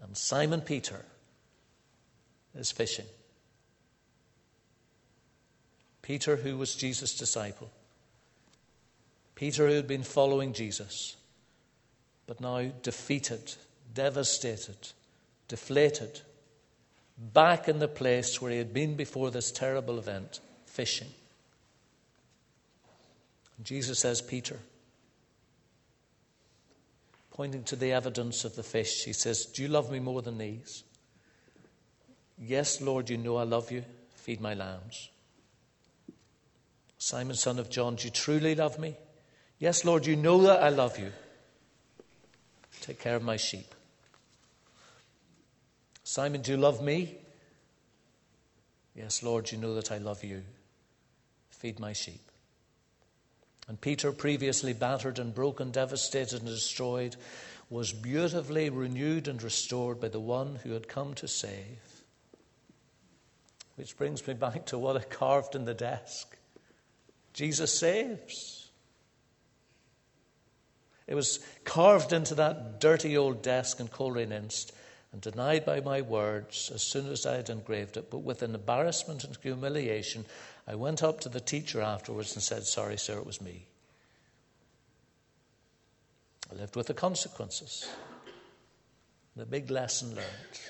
and 0.03 0.17
Simon 0.17 0.61
Peter 0.61 1.05
is 2.55 2.71
fishing. 2.71 3.07
Peter, 6.03 6.37
who 6.37 6.57
was 6.57 6.75
Jesus' 6.75 7.17
disciple, 7.17 7.71
Peter, 9.35 9.67
who 9.67 9.75
had 9.75 9.89
been 9.89 10.03
following 10.03 10.53
Jesus, 10.53 11.17
but 12.27 12.41
now 12.41 12.71
defeated, 12.83 13.55
devastated, 13.93 14.93
deflated, 15.49 16.21
back 17.19 17.69
in 17.69 17.79
the 17.79 17.89
place 17.89 18.41
where 18.41 18.51
he 18.51 18.59
had 18.59 18.73
been 18.73 18.95
before 18.95 19.31
this 19.31 19.51
terrible 19.51 19.99
event, 19.99 20.41
fishing. 20.67 21.09
Jesus 23.63 23.99
says, 23.99 24.21
Peter, 24.21 24.59
pointing 27.31 27.65
to 27.65 27.77
the 27.77 27.93
evidence 27.93 28.45
of 28.45 28.55
the 28.55 28.63
fish, 28.63 29.05
he 29.05 29.13
says, 29.13 29.47
Do 29.47 29.63
you 29.63 29.69
love 29.69 29.91
me 29.91 29.99
more 29.99 30.23
than 30.23 30.39
these? 30.39 30.85
Yes, 32.39 32.81
Lord, 32.81 33.09
you 33.09 33.17
know 33.17 33.37
I 33.37 33.45
love 33.45 33.71
you. 33.71 33.85
Feed 34.15 34.41
my 34.41 34.55
lambs. 34.55 35.09
Simon, 36.99 37.37
son 37.37 37.59
of 37.59 37.71
John, 37.71 37.97
do 37.97 38.05
you 38.05 38.11
truly 38.11 38.55
love 38.55 38.79
me? 38.79 38.97
Yes, 39.59 39.85
Lord, 39.85 40.07
you 40.07 40.17
know 40.17 40.43
that 40.43 40.63
I 40.63 40.69
love 40.69 40.99
you. 40.99 41.13
Take 42.81 43.01
care 43.01 43.17
of 43.17 43.23
my 43.23 43.37
sheep. 43.37 43.75
Simon, 46.09 46.40
do 46.40 46.53
you 46.53 46.57
love 46.57 46.81
me? 46.81 47.16
Yes, 48.95 49.25
Lord, 49.25 49.51
you 49.51 49.59
know 49.59 49.75
that 49.75 49.90
I 49.90 49.99
love 49.99 50.23
you. 50.23 50.45
Feed 51.51 51.81
my 51.81 51.95
sheep. 51.95 52.31
And 53.66 53.81
Peter, 53.81 54.12
previously 54.12 54.73
battered 54.73 55.19
and 55.19 55.35
broken, 55.35 55.73
devastated 55.73 56.42
and 56.42 56.49
destroyed, 56.49 57.16
was 57.71 57.92
beautifully 57.92 58.71
renewed 58.71 59.27
and 59.27 59.42
restored 59.42 60.01
by 60.01 60.07
the 60.07 60.21
one 60.21 60.61
who 60.62 60.71
had 60.75 60.87
come 60.87 61.12
to 61.14 61.27
save. 61.27 62.05
Which 63.75 63.99
brings 63.99 64.25
me 64.29 64.35
back 64.35 64.66
to 64.66 64.79
what 64.79 64.97
I 64.97 65.03
carved 65.03 65.57
in 65.57 65.64
the 65.64 65.75
desk 65.75 66.37
Jesus 67.33 67.77
saves. 67.77 68.69
It 71.09 71.16
was 71.16 71.40
carved 71.64 72.12
into 72.12 72.37
that 72.37 72.81
dirty 72.81 73.16
old 73.16 73.42
desk 73.42 73.81
in 73.81 73.88
Coleraine 73.88 74.31
Inst 74.31 74.73
and 75.17 75.23
denied 75.23 75.65
by 75.65 75.81
my 75.81 76.03
words 76.03 76.71
as 76.75 76.83
soon 76.83 77.11
as 77.11 77.25
I 77.25 77.37
had 77.37 77.49
engraved 77.49 77.97
it. 77.97 78.11
But 78.11 78.19
with 78.19 78.43
an 78.43 78.55
embarrassment 78.55 79.25
and 79.25 79.35
humiliation, 79.41 80.27
I 80.69 80.75
went 80.75 81.03
up 81.03 81.21
to 81.21 81.31
the 81.31 81.41
teacher 81.41 81.81
afterwards 81.81 82.35
and 82.35 82.43
said, 82.43 82.65
Sorry, 82.65 82.99
sir, 82.99 83.17
it 83.17 83.25
was 83.25 83.41
me. 83.41 83.65
I 86.53 86.57
lived 86.57 86.77
with 86.77 86.89
the 86.89 86.93
consequences. 86.93 87.89
The 89.37 89.47
big 89.47 89.71
lesson 89.71 90.11
learned. 90.11 90.61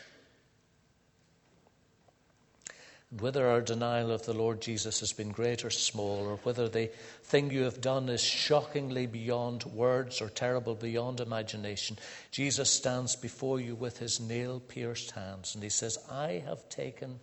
And 3.05 3.05
whether 3.20 3.48
our 3.48 3.60
denial 3.60 4.10
of 4.10 4.24
the 4.24 4.32
Lord 4.32 4.60
Jesus 4.60 5.00
has 5.00 5.12
been 5.12 5.30
great 5.30 5.64
or 5.64 5.70
small, 5.70 6.26
or 6.26 6.36
whether 6.42 6.68
the 6.68 6.90
thing 7.24 7.50
you 7.50 7.62
have 7.62 7.80
done 7.80 8.08
is 8.08 8.22
shockingly 8.22 9.06
beyond 9.06 9.64
words 9.64 10.20
or 10.20 10.28
terrible 10.28 10.74
beyond 10.74 11.20
imagination, 11.20 11.98
Jesus 12.30 12.70
stands 12.70 13.16
before 13.16 13.60
you 13.60 13.74
with 13.74 13.98
his 13.98 14.20
nail 14.20 14.60
pierced 14.60 15.12
hands 15.12 15.54
and 15.54 15.62
he 15.62 15.70
says, 15.70 15.98
I 16.10 16.42
have 16.46 16.68
taken 16.68 17.20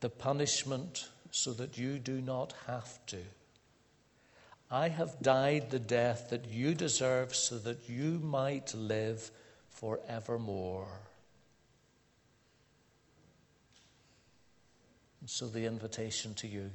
the 0.00 0.10
punishment 0.10 1.08
so 1.30 1.52
that 1.52 1.78
you 1.78 1.98
do 1.98 2.20
not 2.20 2.54
have 2.66 2.98
to. 3.06 3.18
I 4.70 4.88
have 4.88 5.20
died 5.20 5.70
the 5.70 5.78
death 5.78 6.30
that 6.30 6.48
you 6.48 6.74
deserve 6.74 7.34
so 7.34 7.58
that 7.58 7.88
you 7.88 8.18
might 8.22 8.74
live 8.74 9.30
forevermore. 9.70 10.88
And 15.22 15.30
so 15.30 15.46
the 15.46 15.66
invitation 15.66 16.34
to 16.34 16.48
you, 16.48 16.72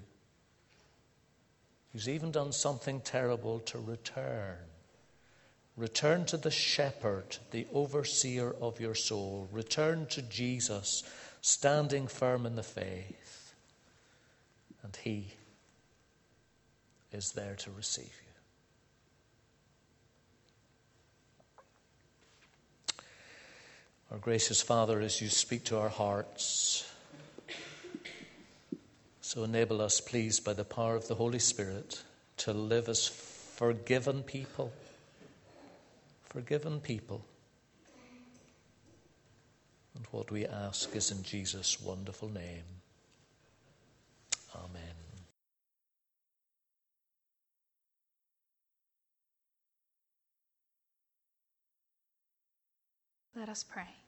who's 1.91 2.07
even 2.07 2.31
done 2.31 2.53
something 2.53 3.01
terrible, 3.01 3.59
to 3.59 3.77
return. 3.77 4.55
Return 5.75 6.23
to 6.27 6.37
the 6.37 6.49
shepherd, 6.49 7.37
the 7.51 7.67
overseer 7.73 8.55
of 8.61 8.79
your 8.79 8.95
soul. 8.95 9.49
Return 9.51 10.05
to 10.07 10.21
Jesus, 10.21 11.03
standing 11.41 12.07
firm 12.07 12.45
in 12.45 12.55
the 12.55 12.63
faith. 12.63 13.53
And 14.81 14.95
he 14.95 15.33
is 17.11 17.33
there 17.33 17.55
to 17.55 17.69
receive 17.71 18.05
you. 18.05 18.11
Our 24.09 24.19
gracious 24.19 24.61
Father, 24.61 25.01
as 25.01 25.19
you 25.21 25.27
speak 25.27 25.65
to 25.65 25.77
our 25.77 25.89
hearts, 25.89 26.89
so 29.37 29.43
enable 29.43 29.83
us, 29.83 30.01
please, 30.01 30.39
by 30.39 30.51
the 30.51 30.63
power 30.63 30.95
of 30.95 31.07
the 31.07 31.13
Holy 31.13 31.37
Spirit, 31.37 32.01
to 32.37 32.51
live 32.53 32.89
as 32.89 33.07
forgiven 33.07 34.23
people. 34.23 34.73
Forgiven 36.23 36.79
people. 36.79 37.23
And 39.95 40.07
what 40.09 40.31
we 40.31 40.47
ask 40.47 40.95
is 40.95 41.11
in 41.11 41.21
Jesus' 41.21 41.79
wonderful 41.79 42.29
name. 42.29 42.63
Amen. 44.55 44.95
Let 53.35 53.49
us 53.49 53.63
pray. 53.63 54.06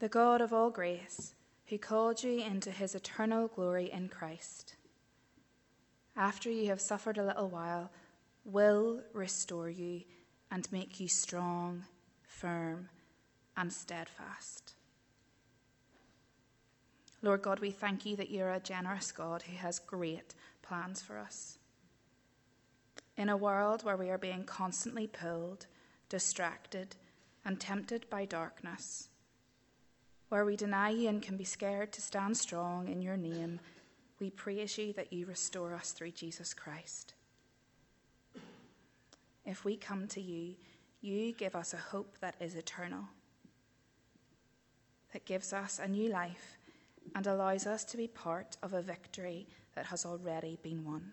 The 0.00 0.08
God 0.08 0.40
of 0.40 0.50
all 0.50 0.70
grace, 0.70 1.34
who 1.66 1.76
called 1.76 2.22
you 2.22 2.40
into 2.40 2.70
his 2.70 2.94
eternal 2.94 3.48
glory 3.48 3.92
in 3.92 4.08
Christ, 4.08 4.74
after 6.16 6.50
you 6.50 6.68
have 6.68 6.80
suffered 6.80 7.18
a 7.18 7.24
little 7.24 7.48
while, 7.48 7.90
will 8.46 9.02
restore 9.12 9.68
you 9.68 10.02
and 10.50 10.72
make 10.72 10.98
you 11.00 11.06
strong, 11.06 11.84
firm, 12.22 12.88
and 13.58 13.70
steadfast. 13.70 14.74
Lord 17.20 17.42
God, 17.42 17.60
we 17.60 17.70
thank 17.70 18.06
you 18.06 18.16
that 18.16 18.30
you're 18.30 18.52
a 18.52 18.58
generous 18.58 19.12
God 19.12 19.42
who 19.42 19.56
has 19.58 19.78
great 19.78 20.34
plans 20.62 21.02
for 21.02 21.18
us. 21.18 21.58
In 23.18 23.28
a 23.28 23.36
world 23.36 23.84
where 23.84 23.98
we 23.98 24.08
are 24.08 24.18
being 24.18 24.44
constantly 24.44 25.06
pulled, 25.06 25.66
distracted, 26.08 26.96
and 27.44 27.60
tempted 27.60 28.08
by 28.08 28.24
darkness, 28.24 29.09
where 30.30 30.44
we 30.44 30.56
deny 30.56 30.90
you 30.90 31.08
and 31.08 31.20
can 31.20 31.36
be 31.36 31.44
scared 31.44 31.92
to 31.92 32.00
stand 32.00 32.36
strong 32.36 32.88
in 32.88 33.02
your 33.02 33.16
name, 33.16 33.60
we 34.20 34.30
praise 34.30 34.78
you 34.78 34.92
that 34.92 35.12
you 35.12 35.26
restore 35.26 35.74
us 35.74 35.90
through 35.90 36.12
Jesus 36.12 36.54
Christ. 36.54 37.14
If 39.44 39.64
we 39.64 39.76
come 39.76 40.06
to 40.08 40.20
you, 40.20 40.54
you 41.00 41.32
give 41.32 41.56
us 41.56 41.74
a 41.74 41.78
hope 41.78 42.18
that 42.20 42.36
is 42.40 42.54
eternal, 42.54 43.04
that 45.12 45.24
gives 45.24 45.52
us 45.52 45.80
a 45.82 45.88
new 45.88 46.08
life 46.10 46.58
and 47.16 47.26
allows 47.26 47.66
us 47.66 47.84
to 47.86 47.96
be 47.96 48.06
part 48.06 48.56
of 48.62 48.72
a 48.72 48.82
victory 48.82 49.48
that 49.74 49.86
has 49.86 50.06
already 50.06 50.58
been 50.62 50.84
won. 50.84 51.12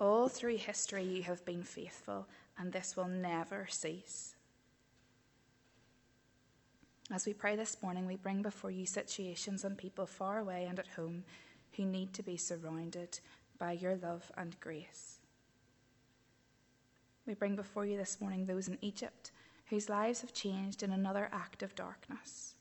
All 0.00 0.28
through 0.28 0.56
history, 0.56 1.04
you 1.04 1.24
have 1.24 1.44
been 1.44 1.62
faithful, 1.62 2.26
and 2.56 2.72
this 2.72 2.96
will 2.96 3.08
never 3.08 3.66
cease. 3.68 4.34
As 7.12 7.26
we 7.26 7.34
pray 7.34 7.56
this 7.56 7.76
morning, 7.82 8.06
we 8.06 8.14
bring 8.14 8.40
before 8.40 8.70
you 8.70 8.86
situations 8.86 9.64
and 9.64 9.76
people 9.76 10.06
far 10.06 10.38
away 10.38 10.66
and 10.68 10.78
at 10.78 10.86
home 10.86 11.24
who 11.76 11.84
need 11.84 12.12
to 12.14 12.22
be 12.22 12.36
surrounded 12.36 13.18
by 13.58 13.72
your 13.72 13.96
love 13.96 14.30
and 14.36 14.58
grace. 14.60 15.18
We 17.26 17.34
bring 17.34 17.56
before 17.56 17.84
you 17.84 17.96
this 17.96 18.20
morning 18.20 18.46
those 18.46 18.68
in 18.68 18.78
Egypt 18.80 19.32
whose 19.66 19.88
lives 19.88 20.20
have 20.20 20.32
changed 20.32 20.84
in 20.84 20.92
another 20.92 21.28
act 21.32 21.64
of 21.64 21.74
darkness, 21.74 22.54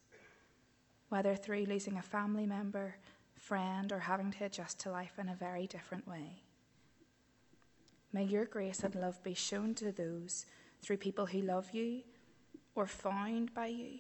whether 1.10 1.36
through 1.36 1.66
losing 1.66 1.98
a 1.98 2.02
family 2.02 2.48
member, 2.48 2.96
friend, 3.36 3.92
or 3.92 4.00
having 4.00 4.32
to 4.32 4.46
adjust 4.46 4.80
to 4.80 4.92
life 4.92 5.14
in 5.20 5.30
a 5.30 5.36
very 5.36 5.68
different 5.68 6.08
way. 6.08 6.42
May 8.12 8.24
your 8.24 8.46
grace 8.46 8.84
and 8.84 8.96
love 8.96 9.22
be 9.24 9.36
shown 9.36 9.76
to 9.76 9.92
those 9.92 10.48
through 10.82 10.98
people 10.98 11.28
who 11.28 11.42
love 11.42 11.70
you 11.72 12.02
or 12.74 12.88
found 12.88 13.54
by 13.54 13.68
you 13.68 14.00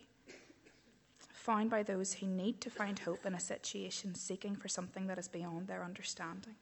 found 1.50 1.68
by 1.72 1.82
those 1.82 2.14
who 2.14 2.28
need 2.28 2.62
to 2.62 2.70
find 2.70 3.00
hope 3.00 3.26
in 3.26 3.34
a 3.34 3.40
situation 3.40 4.14
seeking 4.14 4.56
for 4.56 4.68
something 4.68 5.08
that 5.08 5.18
is 5.18 5.28
beyond 5.28 5.66
their 5.66 5.84
understanding. 5.84 6.54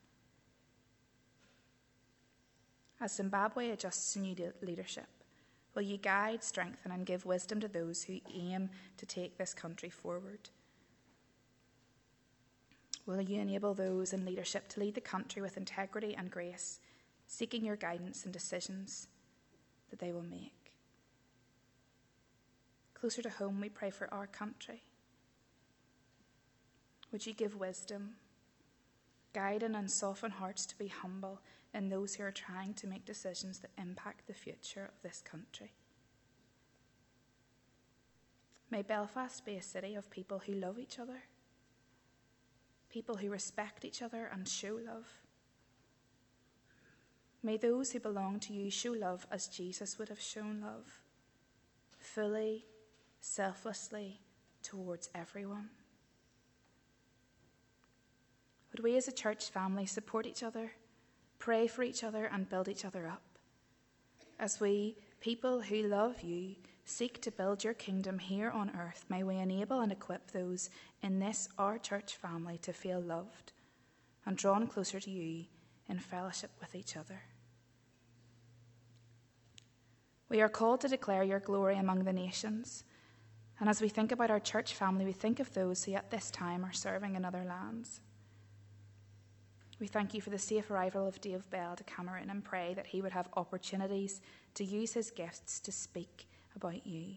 As 3.02 3.14
Zimbabwe 3.14 3.72
adjusts 3.72 4.14
to 4.14 4.20
new 4.20 4.34
leadership, 4.62 5.10
will 5.76 5.82
you 5.82 5.98
guide, 5.98 6.42
strengthen, 6.42 6.94
and 6.94 7.06
give 7.06 7.26
wisdom 7.26 7.60
to 7.60 7.68
those 7.68 8.04
who 8.04 8.22
aim 8.34 8.70
to 8.96 9.06
take 9.06 9.38
this 9.38 9.54
country 9.54 9.90
forward? 9.90 10.48
Will 13.06 13.20
you 13.20 13.42
enable 13.42 13.74
those 13.74 14.14
in 14.14 14.24
leadership 14.24 14.70
to 14.70 14.80
lead 14.80 14.96
the 14.96 15.02
country 15.02 15.42
with 15.42 15.58
integrity 15.58 16.16
and 16.18 16.32
grace, 16.32 16.80
seeking 17.28 17.66
your 17.66 17.76
guidance 17.76 18.26
in 18.26 18.32
decisions 18.32 19.08
that 19.90 20.00
they 20.00 20.14
will 20.14 20.24
make. 20.24 20.57
Closer 23.00 23.22
to 23.22 23.30
home, 23.30 23.62
we 23.62 23.70
pray 23.70 23.92
for 23.92 24.12
our 24.12 24.26
country. 24.26 24.82
Would 27.12 27.26
you 27.26 27.34
give 27.34 27.56
wisdom, 27.56 28.16
Guide 29.34 29.62
and 29.62 29.92
soften 29.92 30.32
hearts 30.32 30.66
to 30.66 30.78
be 30.80 30.88
humble 30.88 31.42
in 31.72 31.90
those 31.90 32.16
who 32.16 32.24
are 32.24 32.32
trying 32.32 32.74
to 32.74 32.88
make 32.88 33.06
decisions 33.06 33.60
that 33.60 33.70
impact 33.78 34.26
the 34.26 34.34
future 34.34 34.86
of 34.86 35.00
this 35.04 35.22
country? 35.22 35.74
May 38.72 38.82
Belfast 38.82 39.46
be 39.46 39.56
a 39.58 39.62
city 39.62 39.94
of 39.94 40.10
people 40.10 40.40
who 40.40 40.54
love 40.54 40.80
each 40.80 40.98
other, 40.98 41.22
people 42.90 43.18
who 43.18 43.30
respect 43.30 43.86
each 43.86 44.02
other 44.02 44.28
and 44.34 44.48
show 44.48 44.80
love. 44.84 45.14
May 47.44 47.58
those 47.58 47.92
who 47.92 48.00
belong 48.00 48.40
to 48.40 48.54
you 48.54 48.72
show 48.72 48.94
love 48.94 49.28
as 49.30 49.48
Jesus 49.48 50.00
would 50.00 50.10
have 50.10 50.20
shown 50.20 50.62
love, 50.62 51.04
fully, 52.00 52.66
selflessly, 53.20 54.22
towards 54.64 55.10
everyone. 55.16 55.70
Would 58.72 58.84
we 58.84 58.98
as 58.98 59.08
a 59.08 59.12
church 59.12 59.50
family 59.50 59.86
support 59.86 60.26
each 60.26 60.44
other, 60.44 60.72
pray 61.40 61.68
for 61.68 61.84
each 61.84 62.04
other, 62.04 62.26
and 62.26 62.50
build 62.50 62.68
each 62.68 62.86
other 62.86 63.08
up? 63.08 63.24
As 64.40 64.60
we, 64.60 64.98
people 65.20 65.62
who 65.62 65.84
love 65.84 66.22
you, 66.22 66.56
seek 66.86 67.22
to 67.22 67.32
build 67.32 67.64
your 67.64 67.74
kingdom 67.74 68.20
here 68.20 68.50
on 68.50 68.72
earth, 68.78 69.06
may 69.10 69.24
we 69.24 69.38
enable 69.38 69.80
and 69.80 69.92
equip 69.92 70.32
those 70.32 70.70
in 71.02 71.20
this, 71.20 71.50
our 71.58 71.78
church 71.78 72.16
family, 72.16 72.58
to 72.60 72.74
feel 72.74 73.02
loved 73.02 73.54
and 74.26 74.38
drawn 74.38 74.68
closer 74.68 75.00
to 75.00 75.10
you 75.10 75.46
in 75.90 76.00
fellowship 76.00 76.52
with 76.60 76.76
each 76.76 76.98
other. 76.98 77.22
We 80.30 80.42
are 80.42 80.50
called 80.50 80.82
to 80.82 80.90
declare 80.90 81.24
your 81.24 81.40
glory 81.40 81.78
among 81.78 82.04
the 82.04 82.14
nations. 82.14 82.84
And 83.60 83.70
as 83.70 83.82
we 83.82 83.90
think 83.90 84.12
about 84.12 84.30
our 84.30 84.40
church 84.40 84.76
family, 84.76 85.06
we 85.06 85.12
think 85.12 85.40
of 85.40 85.54
those 85.54 85.84
who 85.84 85.94
at 85.94 86.12
this 86.12 86.30
time 86.30 86.64
are 86.64 86.74
serving 86.74 87.16
in 87.16 87.26
other 87.26 87.44
lands. 87.44 88.02
We 89.80 89.88
thank 89.88 90.14
you 90.14 90.22
for 90.22 90.30
the 90.30 90.40
safe 90.40 90.72
arrival 90.72 91.08
of 91.08 91.22
Dave 91.22 91.50
Bell 91.50 91.76
to 91.76 91.84
Cameroon 91.84 92.30
and 92.30 92.44
pray 92.44 92.74
that 92.74 92.88
he 92.88 93.02
would 93.02 93.12
have 93.12 93.30
opportunities 93.36 94.22
to 94.56 94.64
use 94.64 94.94
his 94.94 95.12
gifts 95.12 95.60
to 95.62 95.72
speak 95.72 96.28
about 96.56 96.86
you. 96.86 97.16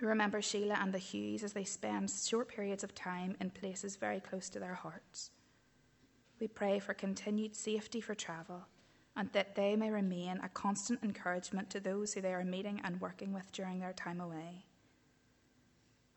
We 0.00 0.08
remember 0.08 0.42
Sheila 0.42 0.78
and 0.80 0.92
the 0.92 0.98
Hughes 0.98 1.42
as 1.42 1.52
they 1.52 1.64
spend 1.64 2.10
short 2.10 2.48
periods 2.48 2.84
of 2.84 2.94
time 2.94 3.36
in 3.40 3.50
places 3.50 3.96
very 3.96 4.20
close 4.20 4.50
to 4.50 4.58
their 4.58 4.74
hearts. 4.74 5.30
We 6.40 6.48
pray 6.48 6.78
for 6.78 6.92
continued 6.92 7.56
safety 7.56 8.00
for 8.00 8.14
travel 8.14 8.66
and 9.16 9.30
that 9.32 9.54
they 9.54 9.76
may 9.76 9.90
remain 9.90 10.40
a 10.42 10.48
constant 10.48 11.02
encouragement 11.02 11.70
to 11.70 11.80
those 11.80 12.14
who 12.14 12.20
they 12.20 12.34
are 12.34 12.44
meeting 12.44 12.80
and 12.82 13.00
working 13.00 13.32
with 13.32 13.52
during 13.52 13.78
their 13.78 13.92
time 13.92 14.20
away. 14.20 14.64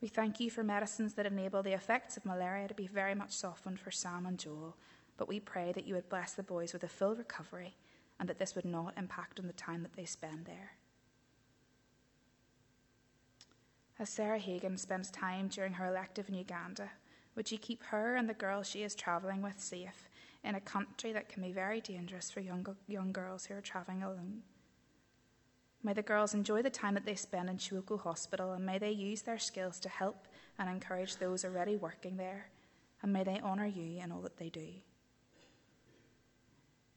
We 0.01 0.07
thank 0.07 0.39
you 0.39 0.49
for 0.49 0.63
medicines 0.63 1.13
that 1.15 1.25
enable 1.25 1.63
the 1.63 1.73
effects 1.73 2.17
of 2.17 2.25
malaria 2.25 2.67
to 2.67 2.73
be 2.73 2.88
very 2.88 3.15
much 3.15 3.31
softened 3.31 3.79
for 3.79 3.91
Sam 3.91 4.25
and 4.25 4.38
Joel, 4.38 4.75
but 5.17 5.27
we 5.27 5.39
pray 5.39 5.71
that 5.73 5.88
you 5.88 5.95
would 5.95 6.10
bless 6.10 6.33
the 6.33 6.43
boys 6.43 6.73
with 6.73 6.83
a 6.83 6.88
full 6.88 7.15
recovery 7.15 7.75
and 8.19 8.29
that 8.29 8.39
this 8.39 8.55
would 8.55 8.65
not 8.65 8.97
impact 8.97 9.39
on 9.39 9.47
the 9.47 9.53
time 9.53 9.83
that 9.83 9.95
they 9.95 10.05
spend 10.05 10.45
there. 10.45 10.73
As 13.99 14.10
Sarah 14.10 14.38
Hagan 14.38 14.77
spends 14.77 15.10
time 15.10 15.47
during 15.47 15.73
her 15.73 15.88
elective 15.88 16.29
in 16.29 16.36
Uganda, 16.36 16.91
would 17.36 17.51
you 17.51 17.57
keep 17.57 17.83
her 17.86 18.15
and 18.15 18.29
the 18.29 18.36
girls 18.36 18.67
she 18.67 18.83
is 18.83 18.93
travelling 18.93 19.41
with 19.41 19.60
safe 19.60 20.07
in 20.47 20.55
a 20.55 20.62
country 20.62 21.12
that 21.12 21.27
can 21.27 21.43
be 21.43 21.51
very 21.51 21.81
dangerous 21.81 22.31
for 22.31 22.39
young, 22.39 22.65
young 22.88 23.12
girls 23.12 23.45
who 23.45 23.53
are 23.53 23.62
travelling 23.62 24.01
alone? 24.01 24.41
May 25.83 25.93
the 25.93 26.01
girls 26.01 26.33
enjoy 26.33 26.62
the 26.62 26.69
time 26.69 26.93
that 26.93 27.05
they 27.05 27.15
spend 27.15 27.49
in 27.49 27.57
Kiwoko 27.57 27.99
Hospital 27.99 28.53
and 28.53 28.65
may 28.65 28.77
they 28.77 28.91
use 28.91 29.21
their 29.21 29.38
skills 29.38 29.79
to 29.81 29.89
help 29.89 30.27
and 30.57 30.69
encourage 30.69 31.17
those 31.17 31.43
already 31.43 31.75
working 31.75 32.17
there, 32.17 32.49
and 33.01 33.12
may 33.12 33.23
they 33.23 33.41
honour 33.41 33.67
you 33.67 34.01
in 34.01 34.12
all 34.12 34.21
that 34.21 34.38
they 34.38 34.49
do. 34.49 34.67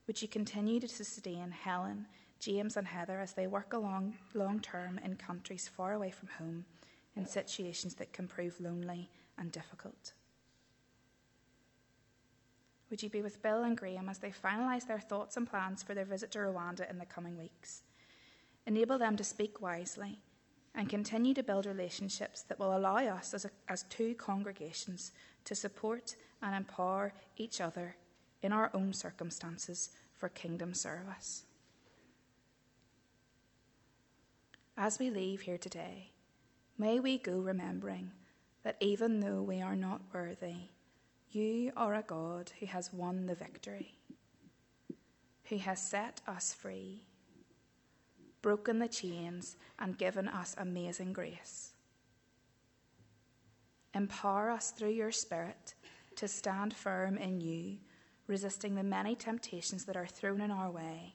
Would 0.07 0.23
you 0.23 0.29
continue 0.29 0.81
to 0.81 0.89
sustain 0.89 1.51
Helen, 1.51 2.07
James, 2.39 2.77
and 2.77 2.87
Heather 2.87 3.21
as 3.21 3.33
they 3.35 3.47
work 3.47 3.75
long 3.75 4.61
term 4.61 4.99
in 5.05 5.17
countries 5.17 5.69
far 5.69 5.93
away 5.93 6.11
from 6.11 6.29
home 6.39 6.65
in 7.17 7.27
situations 7.27 7.95
that 7.95 8.13
can 8.13 8.27
prove 8.27 8.61
lonely 8.61 9.11
and 9.39 9.53
difficult? 9.53 10.15
Would 12.91 13.03
you 13.03 13.09
be 13.09 13.23
with 13.23 13.43
Bill 13.43 13.63
and 13.63 13.77
Graham 13.77 14.09
as 14.09 14.19
they 14.19 14.33
finalise 14.33 14.87
their 14.87 14.99
thoughts 14.99 15.37
and 15.37 15.49
plans 15.49 15.83
for 15.83 15.95
their 15.95 16.05
visit 16.05 16.33
to 16.33 16.39
Rwanda 16.39 16.91
in 16.91 16.99
the 16.99 17.07
coming 17.07 17.39
weeks? 17.39 17.83
Enable 18.67 18.99
them 18.99 19.17
to 19.17 19.25
speak 19.25 19.61
wisely 19.61 20.19
and 20.75 20.89
continue 20.89 21.33
to 21.35 21.43
build 21.43 21.67
relationships 21.67 22.43
that 22.43 22.59
will 22.59 22.77
allow 22.77 22.97
us 22.97 23.33
as, 23.33 23.45
a, 23.45 23.51
as 23.69 23.85
two 23.85 24.15
congregations 24.15 25.13
to 25.45 25.55
support 25.55 26.17
and 26.43 26.55
empower 26.55 27.13
each 27.37 27.61
other 27.61 27.97
in 28.43 28.53
our 28.53 28.71
own 28.75 28.93
circumstances 28.93 29.91
for 30.15 30.29
kingdom 30.29 30.75
service. 30.75 31.45
As 34.77 34.99
we 34.99 35.11
leave 35.11 35.43
here 35.43 35.59
today, 35.59 36.11
may 36.79 37.01
we 37.01 37.19
go 37.19 37.39
remembering 37.39 38.13
that 38.63 38.77
even 38.81 39.21
though 39.21 39.43
we 39.43 39.61
are 39.61 39.77
not 39.77 40.01
worthy, 40.13 40.69
you 41.31 41.73
are 41.77 41.95
a 41.95 42.03
God 42.03 42.51
who 42.61 42.67
has 42.67 42.93
won 42.93 43.27
the 43.27 43.35
victory, 43.35 43.95
who 45.45 45.59
has 45.59 45.81
set 45.81 46.21
us 46.27 46.53
free 46.53 47.03
broken 48.43 48.79
the 48.79 48.89
chains, 48.89 49.57
and 49.79 49.99
given 49.99 50.29
us 50.29 50.55
amazing 50.59 51.13
grace. 51.13 51.73
Empower 53.95 54.51
us 54.51 54.71
through 54.71 54.91
your 54.91 55.13
Spirit 55.13 55.75
to 56.17 56.29
stand 56.29 56.75
firm 56.75 57.17
in 57.19 57.41
you, 57.41 57.77
resisting 58.27 58.75
the 58.75 58.83
many 58.83 59.15
temptations 59.15 59.85
that 59.85 59.97
are 59.97 60.07
thrown 60.07 60.41
in 60.41 60.51
our 60.51 60.71
way. 60.71 61.15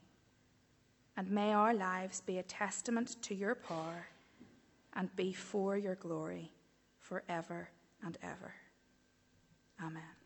And 1.18 1.32
may 1.32 1.54
our 1.54 1.74
lives 1.74 2.22
be 2.22 2.38
a 2.38 2.44
testament 2.44 3.16
to 3.24 3.34
your 3.34 3.56
power 3.56 4.08
and 4.94 5.16
be 5.16 5.32
for 5.32 5.78
your 5.78 5.96
glory 5.96 6.52
forever 7.00 7.70
and 8.04 8.18
ever. 8.22 8.54
Amen. 9.82 10.25